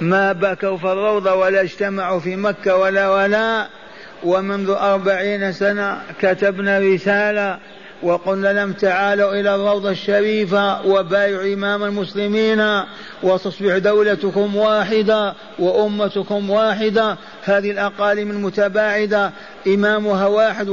ما 0.00 0.32
بكوا 0.32 0.76
في 0.76 0.84
الروضة 0.84 1.34
ولا 1.34 1.60
اجتمعوا 1.60 2.20
في 2.20 2.36
مكة 2.36 2.76
ولا 2.76 3.10
ولا. 3.10 3.77
ومنذ 4.24 4.70
أربعين 4.70 5.52
سنة 5.52 6.00
كتبنا 6.20 6.78
رسالة 6.78 7.58
وقلنا 8.02 8.52
لهم 8.52 8.72
تعالوا 8.72 9.40
إلى 9.40 9.54
الروضة 9.54 9.90
الشريفة 9.90 10.86
وبايعوا 10.86 11.54
إمام 11.54 11.84
المسلمين 11.84 12.82
وتصبح 13.22 13.76
دولتكم 13.76 14.56
واحدة 14.56 15.34
وأمتكم 15.58 16.50
واحدة. 16.50 17.16
هذه 17.44 17.70
الأقاليم 17.70 18.30
المتباعدة 18.30 19.32
إمامها 19.66 20.26
واحد 20.26 20.68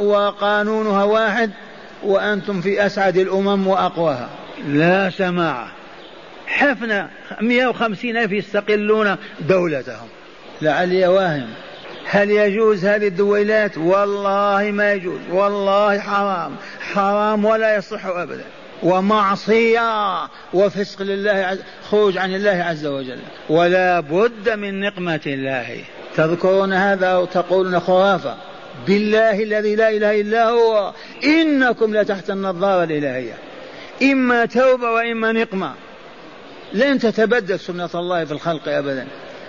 وقانونها 0.00 1.04
واحد 1.04 1.50
وأنتم 2.02 2.60
في 2.60 2.86
أسعد 2.86 3.16
الأمم 3.16 3.66
وأقواها. 3.66 4.28
لا 4.68 5.10
سماع. 5.10 5.68
حفنة 6.46 7.08
150 7.40 8.16
ألف 8.16 8.32
يستقلون 8.32 9.16
دولتهم. 9.40 10.08
لعلي 10.62 11.06
واهم. 11.06 11.48
هل 12.08 12.30
يجوز 12.30 12.84
هذه 12.84 13.06
الدويلات؟ 13.06 13.78
والله 13.78 14.70
ما 14.70 14.92
يجوز 14.92 15.20
والله 15.32 15.98
حرام 15.98 16.56
حرام 16.80 17.44
ولا 17.44 17.76
يصح 17.76 18.06
أبدا. 18.06 18.44
ومعصية 18.82 20.28
وفسق 20.54 21.02
لله 21.02 21.30
عز 21.30 21.58
خروج 21.90 22.18
عن 22.18 22.34
الله 22.34 22.64
عز 22.64 22.86
وجل. 22.86 23.18
ولا 23.48 24.00
بد 24.00 24.50
من 24.50 24.80
نقمة 24.80 25.20
الله. 25.26 25.84
تذكرون 26.16 26.72
هذا 26.72 27.16
وتقولون 27.16 27.80
خرافة؟ 27.80 28.36
بالله 28.86 29.42
الذي 29.42 29.76
لا 29.76 29.90
إله 29.90 30.20
إلا 30.20 30.48
هو. 30.48 30.92
إنكم 31.24 31.96
لتحت 31.96 32.30
النظارة 32.30 32.84
الإلهية. 32.84 33.34
إما 34.02 34.44
توبة 34.44 34.90
وإما 34.90 35.32
نقمة. 35.32 35.72
لن 36.72 36.98
تتبدل 36.98 37.60
سنة 37.60 37.90
الله 37.94 38.24
في 38.24 38.32
الخلق 38.32 38.68
أبدا. 38.68 39.06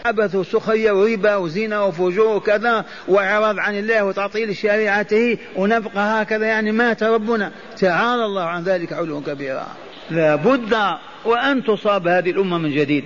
عبث 0.07 0.35
وسخرية 0.35 0.91
وربا 0.91 1.35
وزنا 1.35 1.81
وفجور 1.81 2.35
وكذا 2.35 2.85
وإعراض 3.07 3.59
عن 3.59 3.75
الله 3.79 4.03
وتعطيل 4.03 4.55
شريعته 4.55 5.37
ونبقى 5.55 6.21
هكذا 6.21 6.45
يعني 6.45 6.71
مات 6.71 7.03
ربنا. 7.03 7.51
تعالى 7.77 8.25
الله 8.25 8.43
عن 8.43 8.63
ذلك 8.63 8.93
علوا 8.93 9.21
كبيرا. 9.21 9.67
لا 10.09 10.35
بد 10.35 10.77
وأن 11.25 11.63
تصاب 11.63 12.07
هذه 12.07 12.29
الأمة 12.29 12.57
من 12.57 12.71
جديد. 12.75 13.03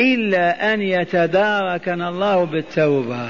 إلا 0.00 0.74
أن 0.74 0.80
يتداركنا 0.80 2.08
الله 2.08 2.44
بالتوبة. 2.44 3.28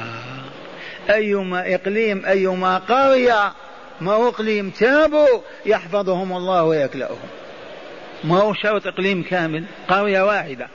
أيما 1.11 1.75
إقليم 1.75 2.27
أيما 2.27 2.79
قرية 2.79 3.53
ما 4.01 4.13
هو 4.13 4.29
إقليم؟ 4.29 4.71
تابوا 4.71 5.41
يحفظهم 5.67 6.33
الله 6.33 6.65
ويكلأهم. 6.65 7.29
ما 8.25 8.39
هو 8.39 8.55
شرط 8.55 8.87
إقليم 8.87 9.23
كامل؟ 9.23 9.65
قرية 9.89 10.23
واحدة. 10.23 10.69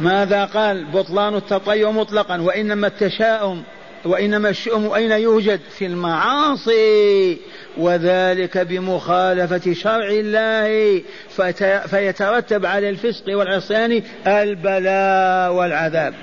ماذا 0.00 0.44
قال؟ 0.44 0.84
بطلان 0.84 1.34
التطيع 1.34 1.90
مطلقا. 1.90 2.40
وإنما 2.40 2.86
التشاؤم 2.86 3.62
وإنما 4.04 4.48
الشؤم 4.48 4.92
أين 4.92 5.10
يوجد؟ 5.10 5.60
في 5.78 5.86
المعاصي. 5.86 7.38
وذلك 7.76 8.58
بمخالفة 8.58 9.72
شرع 9.72 10.08
الله. 10.08 11.02
فيترتب 11.86 12.66
على 12.66 12.88
الفسق 12.88 13.24
والعصيان 13.28 14.02
البلاء 14.26 15.52
والعذاب. 15.52 16.14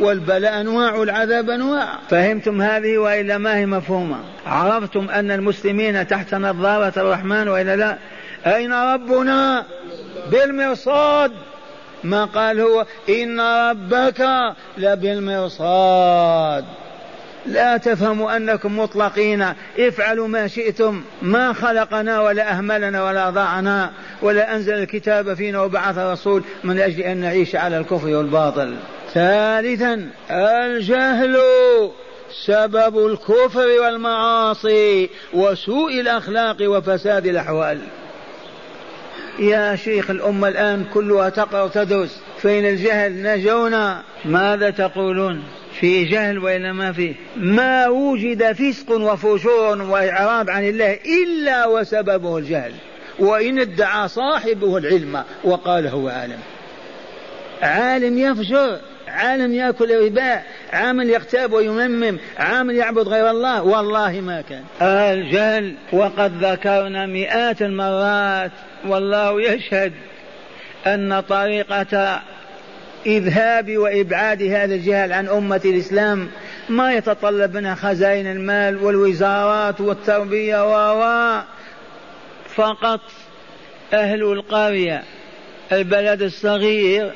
والبلاء 0.00 0.60
أنواع 0.60 1.02
العذاب 1.02 1.50
أنواع. 1.50 1.98
فهمتم 2.10 2.62
هذه 2.62 2.98
وإلا 2.98 3.38
ما 3.38 3.56
هي 3.56 3.66
مفهومة؟ 3.66 4.16
عرفتم 4.46 5.08
أن 5.10 5.30
المسلمين 5.30 6.06
تحت 6.06 6.34
نظارة 6.34 6.92
الرحمن 6.96 7.48
وإلا 7.48 7.76
لا؟ 7.76 7.98
أين 8.46 8.72
ربنا؟ 8.72 9.64
بالمرصاد. 10.30 11.32
ما 12.04 12.24
قال 12.24 12.60
هو 12.60 12.86
إن 13.08 13.40
ربك 13.40 14.28
لبالمرصاد. 14.78 16.64
لا 17.46 17.76
تفهموا 17.76 18.36
أنكم 18.36 18.78
مطلقين. 18.78 19.46
افعلوا 19.78 20.28
ما 20.28 20.46
شئتم 20.46 21.02
ما 21.22 21.52
خلقنا 21.52 22.20
ولا 22.20 22.52
أهملنا 22.52 23.04
ولا 23.04 23.30
ضاعنا 23.30 23.90
ولا 24.22 24.54
أنزل 24.54 24.74
الكتاب 24.74 25.34
فينا 25.34 25.62
وبعث 25.62 25.98
رسول 25.98 26.42
من 26.64 26.80
أجل 26.80 27.00
أن 27.00 27.16
نعيش 27.16 27.56
على 27.56 27.78
الكفر 27.78 28.08
والباطل. 28.08 28.76
ثالثا 29.14 30.10
الجهل 30.30 31.38
سبب 32.46 33.06
الكفر 33.06 33.66
والمعاصي 33.82 35.10
وسوء 35.32 36.00
الأخلاق 36.00 36.56
وفساد 36.62 37.26
الأحوال. 37.26 37.78
يا 39.38 39.76
شيخ 39.76 40.10
الأمة 40.10 40.48
الآن 40.48 40.84
كلها 40.94 41.28
تقرأ 41.28 41.62
وتدرس. 41.62 42.22
فين 42.42 42.66
الجهل 42.66 43.22
نجونا 43.22 44.02
ماذا 44.24 44.70
تقولون؟ 44.70 45.42
في 45.80 46.04
جهل 46.04 46.38
وإلا 46.38 46.72
ما 46.72 46.92
فيه 46.92 47.14
ما 47.36 47.88
وجد 47.88 48.52
فسق 48.52 48.90
وفجور 48.90 49.82
وإعراض 49.82 50.50
عن 50.50 50.64
الله 50.68 50.98
إلا 51.24 51.66
وسببه 51.66 52.38
الجهل. 52.38 52.72
وإن 53.18 53.58
ادعى 53.58 54.08
صاحبه 54.08 54.76
العلم 54.76 55.24
وقال 55.44 55.86
هو 55.86 56.08
عالم. 56.08 56.38
عالم 57.62 58.18
يفجر 58.18 58.78
عالم 59.08 59.54
يأكل 59.54 60.04
ربا 60.04 60.42
عامل 60.72 61.10
يغتاب 61.10 61.52
ويممم 61.52 62.18
عامل 62.38 62.76
يعبد 62.76 63.08
غير 63.08 63.30
الله. 63.30 63.62
والله 63.62 64.20
ما 64.20 64.42
كان. 64.42 64.64
الجهل 64.82 65.74
وقد 65.92 66.44
ذكرنا 66.44 67.06
مئات 67.06 67.62
المرات 67.62 68.50
والله 68.86 69.42
يشهد 69.42 69.92
أن 70.86 71.20
طريقة 71.20 72.22
إذهاب 73.06 73.76
وإبعاد 73.76 74.42
هذا 74.42 74.74
الجهل 74.74 75.12
عن 75.12 75.28
أمة 75.28 75.60
الإسلام 75.64 76.28
ما 76.68 76.94
يتطلب 76.94 77.56
منها 77.56 77.74
خزائن 77.74 78.26
المال 78.26 78.84
والوزارات 78.84 79.80
والتربية 79.80 80.92
و 80.96 81.42
فقط 82.54 83.00
أهل 83.92 84.22
القرية 84.22 85.02
البلد 85.72 86.22
الصغير 86.22 87.12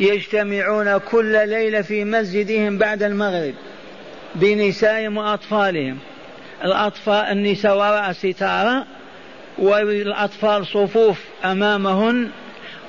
يجتمعون 0.00 0.98
كل 0.98 1.48
ليلة 1.48 1.82
في 1.82 2.04
مسجدهم 2.04 2.78
بعد 2.78 3.02
المغرب 3.02 3.54
بنسائهم 4.34 5.16
وأطفالهم. 5.16 5.98
الأطفال 6.64 7.24
النساء 7.24 7.76
وراء 7.76 8.10
الستارة 8.10 8.86
والأطفال 9.58 10.66
صفوف 10.66 11.18
أمامهن 11.44 12.28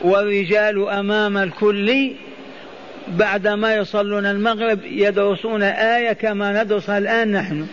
والرجال 0.01 0.89
أمام 0.89 1.37
الكل 1.37 2.11
بعدما 3.07 3.75
يصلون 3.75 4.25
المغرب 4.25 4.79
يدرسون 4.85 5.63
آية 5.63 6.13
كما 6.13 6.63
ندرسها 6.63 6.97
الآن 6.97 7.31
نحن. 7.31 7.67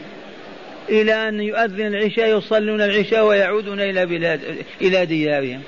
إلى 0.89 1.29
أن 1.29 1.41
يؤذن 1.41 1.87
العشاء 1.87 2.39
يصلون 2.39 2.81
العشاء 2.81 3.27
ويعودون 3.27 3.81
إلى 3.81 4.07
بلاد 4.07 4.41
إلى 4.81 5.07
ديارهم. 5.07 5.61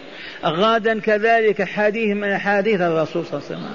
غدا 0.45 1.01
كذلك 1.01 1.63
حديث 1.63 2.17
من 2.17 2.39
حديث 2.39 2.81
الرسول 2.81 3.27
صلى 3.27 3.39
الله 3.39 3.49
عليه 3.51 3.59
وسلم. 3.59 3.75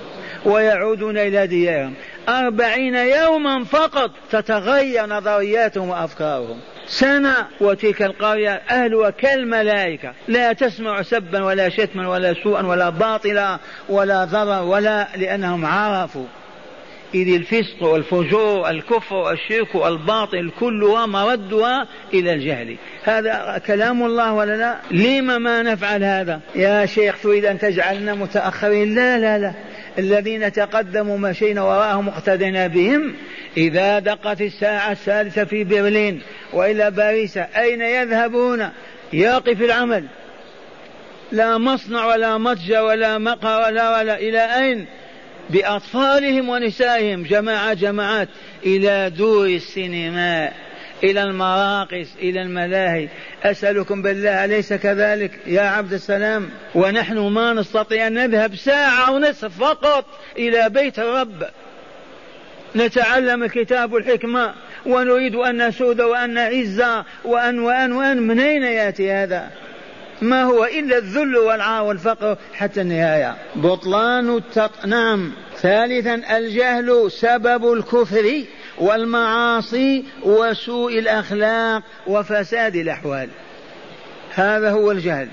ويعودون 0.54 1.18
إلى 1.18 1.48
ديارهم. 1.48 1.94
أربعين 2.30 2.96
يوما 2.96 3.64
فقط 3.64 4.12
تتغير 4.32 5.06
نظرياتهم 5.06 5.90
وأفكارهم. 5.90 6.60
سنة 6.88 7.48
وتلك 7.62 8.02
القرية 8.02 8.62
أهلها 8.70 9.10
كالملائكة. 9.10 10.14
لا 10.28 10.54
تسمع 10.54 11.02
سبا 11.02 11.44
ولا 11.44 11.70
شتما 11.70 12.10
ولا 12.10 12.34
سوءا 12.44 12.66
ولا 12.66 12.90
باطلا 12.90 13.60
ولا 13.90 14.26
ضرر 14.26 14.64
ولا 14.64 15.08
لأنهم 15.16 15.66
عرفوا. 15.66 16.26
إذ 17.14 17.36
الفسق 17.36 17.84
والفجور 17.84 18.70
الكفر 18.70 19.16
والشرك 19.16 19.76
والباطل 19.76 20.52
كلها 20.60 21.06
مردها 21.06 21.88
إلى 22.14 22.34
الجهل. 22.34 22.76
هذا 23.04 23.62
كلام 23.68 24.04
الله 24.06 24.34
ولا 24.34 24.58
لا؟ 24.58 24.78
لما 24.92 25.38
ما 25.38 25.62
نفعل 25.62 26.04
هذا؟ 26.04 26.40
يا 26.56 26.86
شيخ 26.86 27.16
تريد 27.24 27.46
أن 27.46 27.60
تجعلنا 27.60 28.14
متأخرين؟ 28.14 28.96
لا 28.96 29.18
لا 29.18 29.38
لا. 29.38 29.54
الذين 29.98 30.52
تقدموا 30.52 31.18
مشينا 31.18 31.64
وراءهم 31.64 32.10
اقتدينا 32.10 32.68
بهم 32.68 33.14
إذا 33.58 34.00
دقت 34.00 34.42
الساعة 34.42 34.92
الثالثة 34.92 35.44
في 35.44 35.64
برلين 35.64 36.22
وإلى 36.54 36.92
باريس 36.92 37.38
أين 37.38 37.82
يذهبون؟ 37.82 38.70
يقف 39.14 39.62
العمل. 39.62 40.06
لا 41.32 41.58
مصنع 41.58 42.06
ولا 42.06 42.38
متجر 42.38 42.82
ولا 42.82 43.18
مقهى 43.18 43.66
ولا 43.66 43.98
ولا. 43.98 44.20
إلى 44.20 44.40
أين؟ 44.40 44.86
بأطفالهم 45.50 46.50
ونسائهم. 46.50 47.24
جماعات 47.24 47.78
جماعات 47.78 48.30
إلى 48.66 49.10
دور 49.10 49.46
السينما. 49.46 50.52
إلى 51.04 51.24
المراقص 51.24 52.08
إلى 52.22 52.42
الملاهي 52.42 53.10
أسألكم 53.44 54.02
بالله 54.02 54.46
أليس 54.46 54.74
كذلك 54.74 55.32
يا 55.46 55.62
عبد 55.62 55.94
السلام؟ 55.94 56.50
ونحن 56.76 57.18
ما 57.18 57.54
نستطيع 57.54 58.08
أن 58.08 58.14
نذهب 58.14 58.56
ساعة 58.56 59.12
ونصف 59.12 59.60
فقط 59.60 60.06
إلى 60.38 60.70
بيت 60.70 61.00
الرب. 61.00 61.44
نتعلم 62.76 63.44
الكتاب 63.44 63.94
والحكمة 63.94 64.54
ونريد 64.86 65.36
أن 65.36 65.68
نسود 65.68 66.02
وأن 66.02 66.34
نعز 66.34 66.84
وأن 67.26 67.60
وأن 67.60 67.92
وأن. 67.92 68.22
من 68.22 68.40
أين 68.40 68.64
يأتي 68.64 69.12
هذا؟ 69.12 69.50
ما 70.22 70.44
هو 70.44 70.66
إلا 70.66 70.98
الذل 70.98 71.38
والعار 71.38 71.84
والفقر 71.84 72.38
حتى 72.54 72.82
النهاية. 72.82 73.36
بطلان 73.56 74.36
التق... 74.36 74.86
نعم 74.86 75.32
ثالثا 75.58 76.38
الجهل 76.38 77.12
سبب 77.12 77.74
الكفر. 77.74 78.44
والمعاصي 78.78 80.04
وسوء 80.24 81.00
الأخلاق 81.00 81.84
وفساد 82.08 82.76
الأحوال. 82.76 83.30
هذا 84.34 84.72
هو 84.72 84.92
الجهل. 84.92 85.28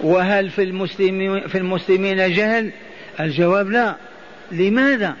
وهل 0.00 0.50
في 0.50 0.62
المسلمين 0.62 1.46
في 1.48 1.58
المسلمين 1.58 2.34
جهل؟ 2.34 2.72
الجواب 3.20 3.70
لا. 3.70 3.94
لماذا؟ 4.52 5.16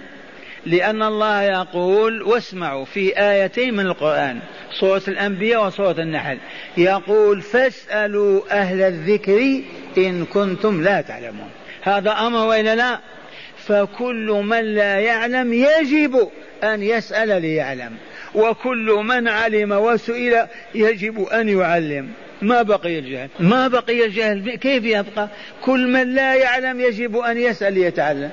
لأن 0.66 1.02
الله 1.02 1.42
يقول 1.42 2.22
واسمعوا 2.22 2.84
في 2.84 3.20
آيتين 3.20 3.74
من 3.74 3.86
القرآن 3.86 4.40
سورة 4.80 5.02
الأنبياء 5.08 5.66
وسورة 5.66 6.02
النحل. 6.02 6.38
يقول 6.76 7.42
فاسألوا 7.42 8.60
أهل 8.60 8.80
الذكر 8.80 9.62
إن 9.98 10.24
كنتم 10.24 10.82
لا 10.82 11.00
تعلمون. 11.00 11.50
هذا 11.82 12.10
أمر 12.10 12.46
وإلا 12.46 12.74
لا؟ 12.74 13.00
فكل 13.66 14.42
من 14.44 14.74
لا 14.74 14.98
يعلم 14.98 15.52
يجب 15.52 16.28
أن 16.64 16.82
يسأل 16.82 17.42
ليعلم 17.42 17.92
وكل 18.34 19.02
من 19.04 19.28
علم 19.28 19.72
وسئل 19.72 20.46
يجب 20.74 21.22
أن 21.22 21.48
يعلم. 21.48 22.08
ما 22.42 22.62
بقي 22.62 22.98
الجهل؟ 22.98 23.28
ما 23.40 23.68
بقي 23.68 24.04
الجهل؟ 24.04 24.56
كيف 24.56 24.84
يبقى؟ 24.84 25.28
كل 25.62 25.86
من 25.88 26.14
لا 26.14 26.34
يعلم 26.34 26.80
يجب 26.80 27.16
أن 27.16 27.38
يسأل 27.38 27.74
ليتعلم. 27.74 28.30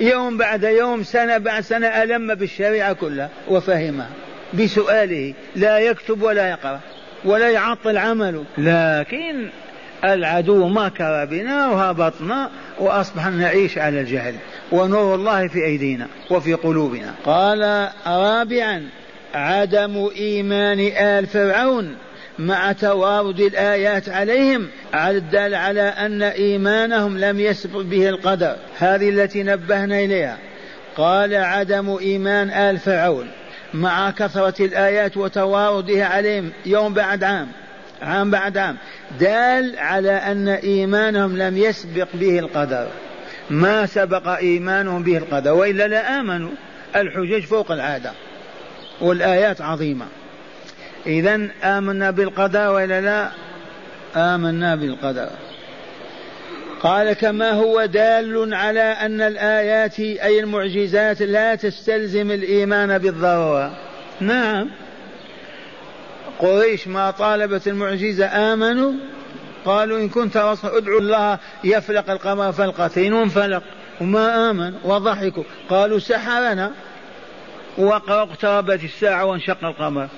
يوم 0.00 0.36
بعد 0.36 0.62
يوم 0.64 1.02
سنة 1.02 1.38
بعد 1.38 1.62
سنة 1.62 1.86
ألم 1.86 2.34
بالشريعة 2.34 2.92
كلها 2.92 3.30
وفهمها 3.48 4.10
بسؤاله 4.54 5.34
لا 5.56 5.78
يكتب 5.78 6.22
ولا 6.22 6.50
يقرأ 6.50 6.80
ولا 7.24 7.50
يعطل 7.50 7.96
عمله. 7.96 8.44
لكن 8.58 9.48
العدو 10.04 10.68
مكر 10.68 11.24
بنا 11.24 11.66
وهبطنا 11.66 12.50
وأصبحنا 12.78 13.36
نعيش 13.36 13.78
على 13.78 14.00
الجهل 14.00 14.34
ونور 14.72 15.14
الله 15.14 15.48
في 15.48 15.64
أيدينا 15.64 16.06
وفي 16.30 16.54
قلوبنا. 16.54 17.14
قال 17.24 17.88
رابعا 18.06 18.88
عدم 19.34 20.08
إيمان 20.16 20.78
آل 20.96 21.26
فرعون 21.26 21.96
مع 22.38 22.72
توارد 22.72 23.40
الآيات 23.40 24.08
عليهم 24.08 24.68
الدال 24.94 25.54
على 25.54 25.82
أن 25.82 26.22
إيمانهم 26.22 27.18
لم 27.18 27.40
يسبق 27.40 27.80
به 27.80 28.08
القدر. 28.08 28.56
هذه 28.78 29.08
التي 29.08 29.42
نبهنا 29.42 29.98
إليها. 29.98 30.38
قال 30.96 31.34
عدم 31.34 31.96
إيمان 31.96 32.50
آل 32.50 32.78
فرعون 32.78 33.28
مع 33.74 34.10
كثرة 34.10 34.64
الآيات 34.64 35.16
وتواردها 35.16 36.04
عليهم 36.04 36.50
يوم 36.66 36.94
بعد 36.94 37.24
عام. 37.24 37.48
عام 38.02 38.30
بعد 38.30 38.58
عام. 38.58 38.76
دال 39.20 39.78
على 39.78 40.12
أن 40.12 40.48
إيمانهم 40.48 41.36
لم 41.36 41.56
يسبق 41.56 42.08
به 42.14 42.38
القدر. 42.38 42.88
ما 43.50 43.86
سبق 43.86 44.28
إيمانهم 44.28 45.02
به 45.02 45.16
القدر 45.16 45.52
وإلا 45.52 45.88
لا 45.88 46.20
آمنوا. 46.20 46.50
الحجج 46.96 47.42
فوق 47.42 47.72
العادة 47.72 48.12
والآيات 49.00 49.60
عظيمة. 49.60 50.06
إذا 51.06 51.48
آمنا 51.64 52.10
بالقدر 52.10 52.70
وإلا 52.70 53.00
لا؟ 53.00 53.28
آمنا 54.16 54.76
بالقدر. 54.76 55.30
قال 56.82 57.12
كما 57.12 57.50
هو 57.50 57.84
دال 57.84 58.54
على 58.54 58.80
أن 58.80 59.20
الآيات 59.20 60.00
أي 60.00 60.40
المعجزات 60.40 61.22
لا 61.22 61.54
تستلزم 61.54 62.30
الإيمان 62.30 62.98
بالضرورة. 62.98 63.76
نعم. 64.20 64.70
قريش 66.38 66.88
ما 66.88 67.10
طالبت 67.10 67.68
المعجزة 67.68 68.26
آمنوا 68.26 68.92
قالوا 69.64 69.98
إن 69.98 70.08
كنت 70.08 70.36
رسول 70.36 70.70
ادعوا 70.76 71.00
الله 71.00 71.38
يفلق 71.64 72.10
القمر 72.10 72.52
فلقتين 72.52 73.12
وانفلق 73.12 73.62
وما 74.00 74.50
آمن 74.50 74.74
وضحكوا 74.84 75.44
قالوا 75.70 75.98
سحرنا 75.98 76.72
واقتربت 77.78 78.84
الساعة 78.84 79.24
وانشق 79.24 79.64
القمر. 79.64 80.08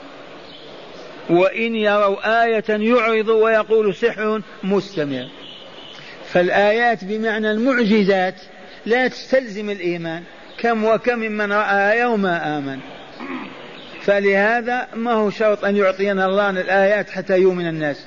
وإن 1.30 1.74
يروا 1.74 2.44
آية 2.44 2.64
يعرضوا 2.68 3.44
ويقول 3.44 3.94
سحر 3.94 4.42
مستمر. 4.62 5.28
فالآيات 6.32 7.04
بمعنى 7.04 7.50
المعجزات 7.50 8.34
لا 8.86 9.08
تستلزم 9.08 9.70
الإيمان 9.70 10.22
كم 10.58 10.84
وكم 10.84 11.18
من 11.18 11.52
رأى 11.52 11.92
آية 11.92 12.06
وما 12.06 12.58
آمن. 12.58 12.78
فلهذا 14.03 14.86
ما 14.94 15.12
هو 15.12 15.30
شرط 15.30 15.64
أن 15.64 15.76
يعطينا 15.76 16.26
الله 16.26 16.51
الآيات 16.51 17.11
حتى 17.11 17.38
يؤمن 17.38 17.68
الناس. 17.68 18.07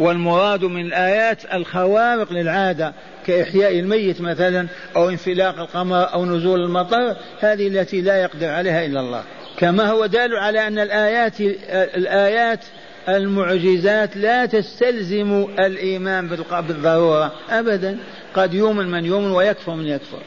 والمراد 0.00 0.64
من 0.64 0.86
الآيات 0.86 1.54
الخوارق 1.54 2.32
للعادة 2.32 2.94
كإحياء 3.26 3.78
الميت 3.78 4.20
مثلا 4.20 4.66
أو 4.96 5.08
انفلاق 5.08 5.58
القمر 5.58 6.12
أو 6.12 6.24
نزول 6.24 6.60
المطر 6.60 7.16
هذه 7.40 7.68
التي 7.68 8.00
لا 8.00 8.22
يقدر 8.22 8.48
عليها 8.48 8.86
إلا 8.86 9.00
الله. 9.00 9.22
كما 9.58 9.90
هو 9.90 10.06
دال 10.06 10.36
على 10.36 10.66
أن 10.66 10.78
الآيات 10.78 11.40
الآيات 11.70 12.64
المعجزات 13.08 14.16
لا 14.16 14.46
تستلزم 14.46 15.46
الإيمان 15.58 16.28
بالضرورة 16.68 17.32
أبدا. 17.50 17.98
قد 18.34 18.54
يؤمن 18.54 18.90
من 18.90 19.04
يؤمن 19.04 19.30
ويكفر 19.30 19.74
من 19.74 19.86
يكفر. 19.86 20.18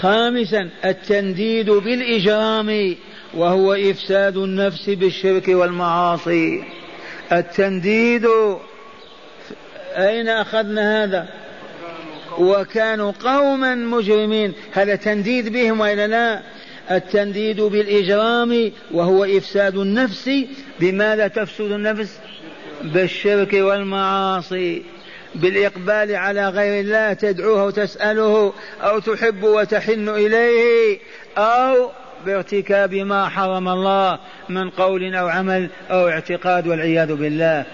خامسا 0.00 0.68
التنديد 0.84 1.70
بالإجرام. 1.70 2.96
وهو 3.34 3.74
إفساد 3.74 4.36
النفس 4.36 4.90
بالشرك 4.90 5.48
والمعاصي. 5.48 6.64
التنديد 7.32 8.28
أين 9.96 10.28
أخذنا 10.28 11.04
هذا؟ 11.04 11.28
وكانوا 12.38 13.12
قوما 13.24 13.74
مجرمين. 13.74 14.52
هذا 14.72 14.96
تنديد 14.96 15.52
بهم 15.52 15.80
وإلا 15.80 16.06
لا؟ 16.06 16.42
التنديد 16.90 17.60
بالإجرام 17.60 18.72
وهو 18.90 19.24
إفساد 19.24 19.76
النفس 19.76 20.30
بماذا 20.80 21.28
تفسد 21.28 21.72
النفس؟ 21.72 22.18
بالشرك 22.82 23.52
والمعاصي. 23.52 24.82
بالإقبال 25.34 26.16
على 26.16 26.48
غير 26.48 26.80
الله 26.80 27.12
تدعوه 27.12 27.64
وتسأله 27.64 28.52
أو 28.80 28.98
تحب 28.98 29.42
وتحن 29.42 30.08
إليه 30.08 30.98
أو 31.38 31.90
بارتكاب 32.26 32.94
ما 32.94 33.28
حرم 33.28 33.68
الله 33.68 34.18
من 34.48 34.70
قول 34.70 35.14
أو 35.14 35.28
عمل 35.28 35.70
أو 35.90 36.08
اعتقاد 36.08 36.66
والعياذ 36.66 37.14
بالله. 37.14 37.64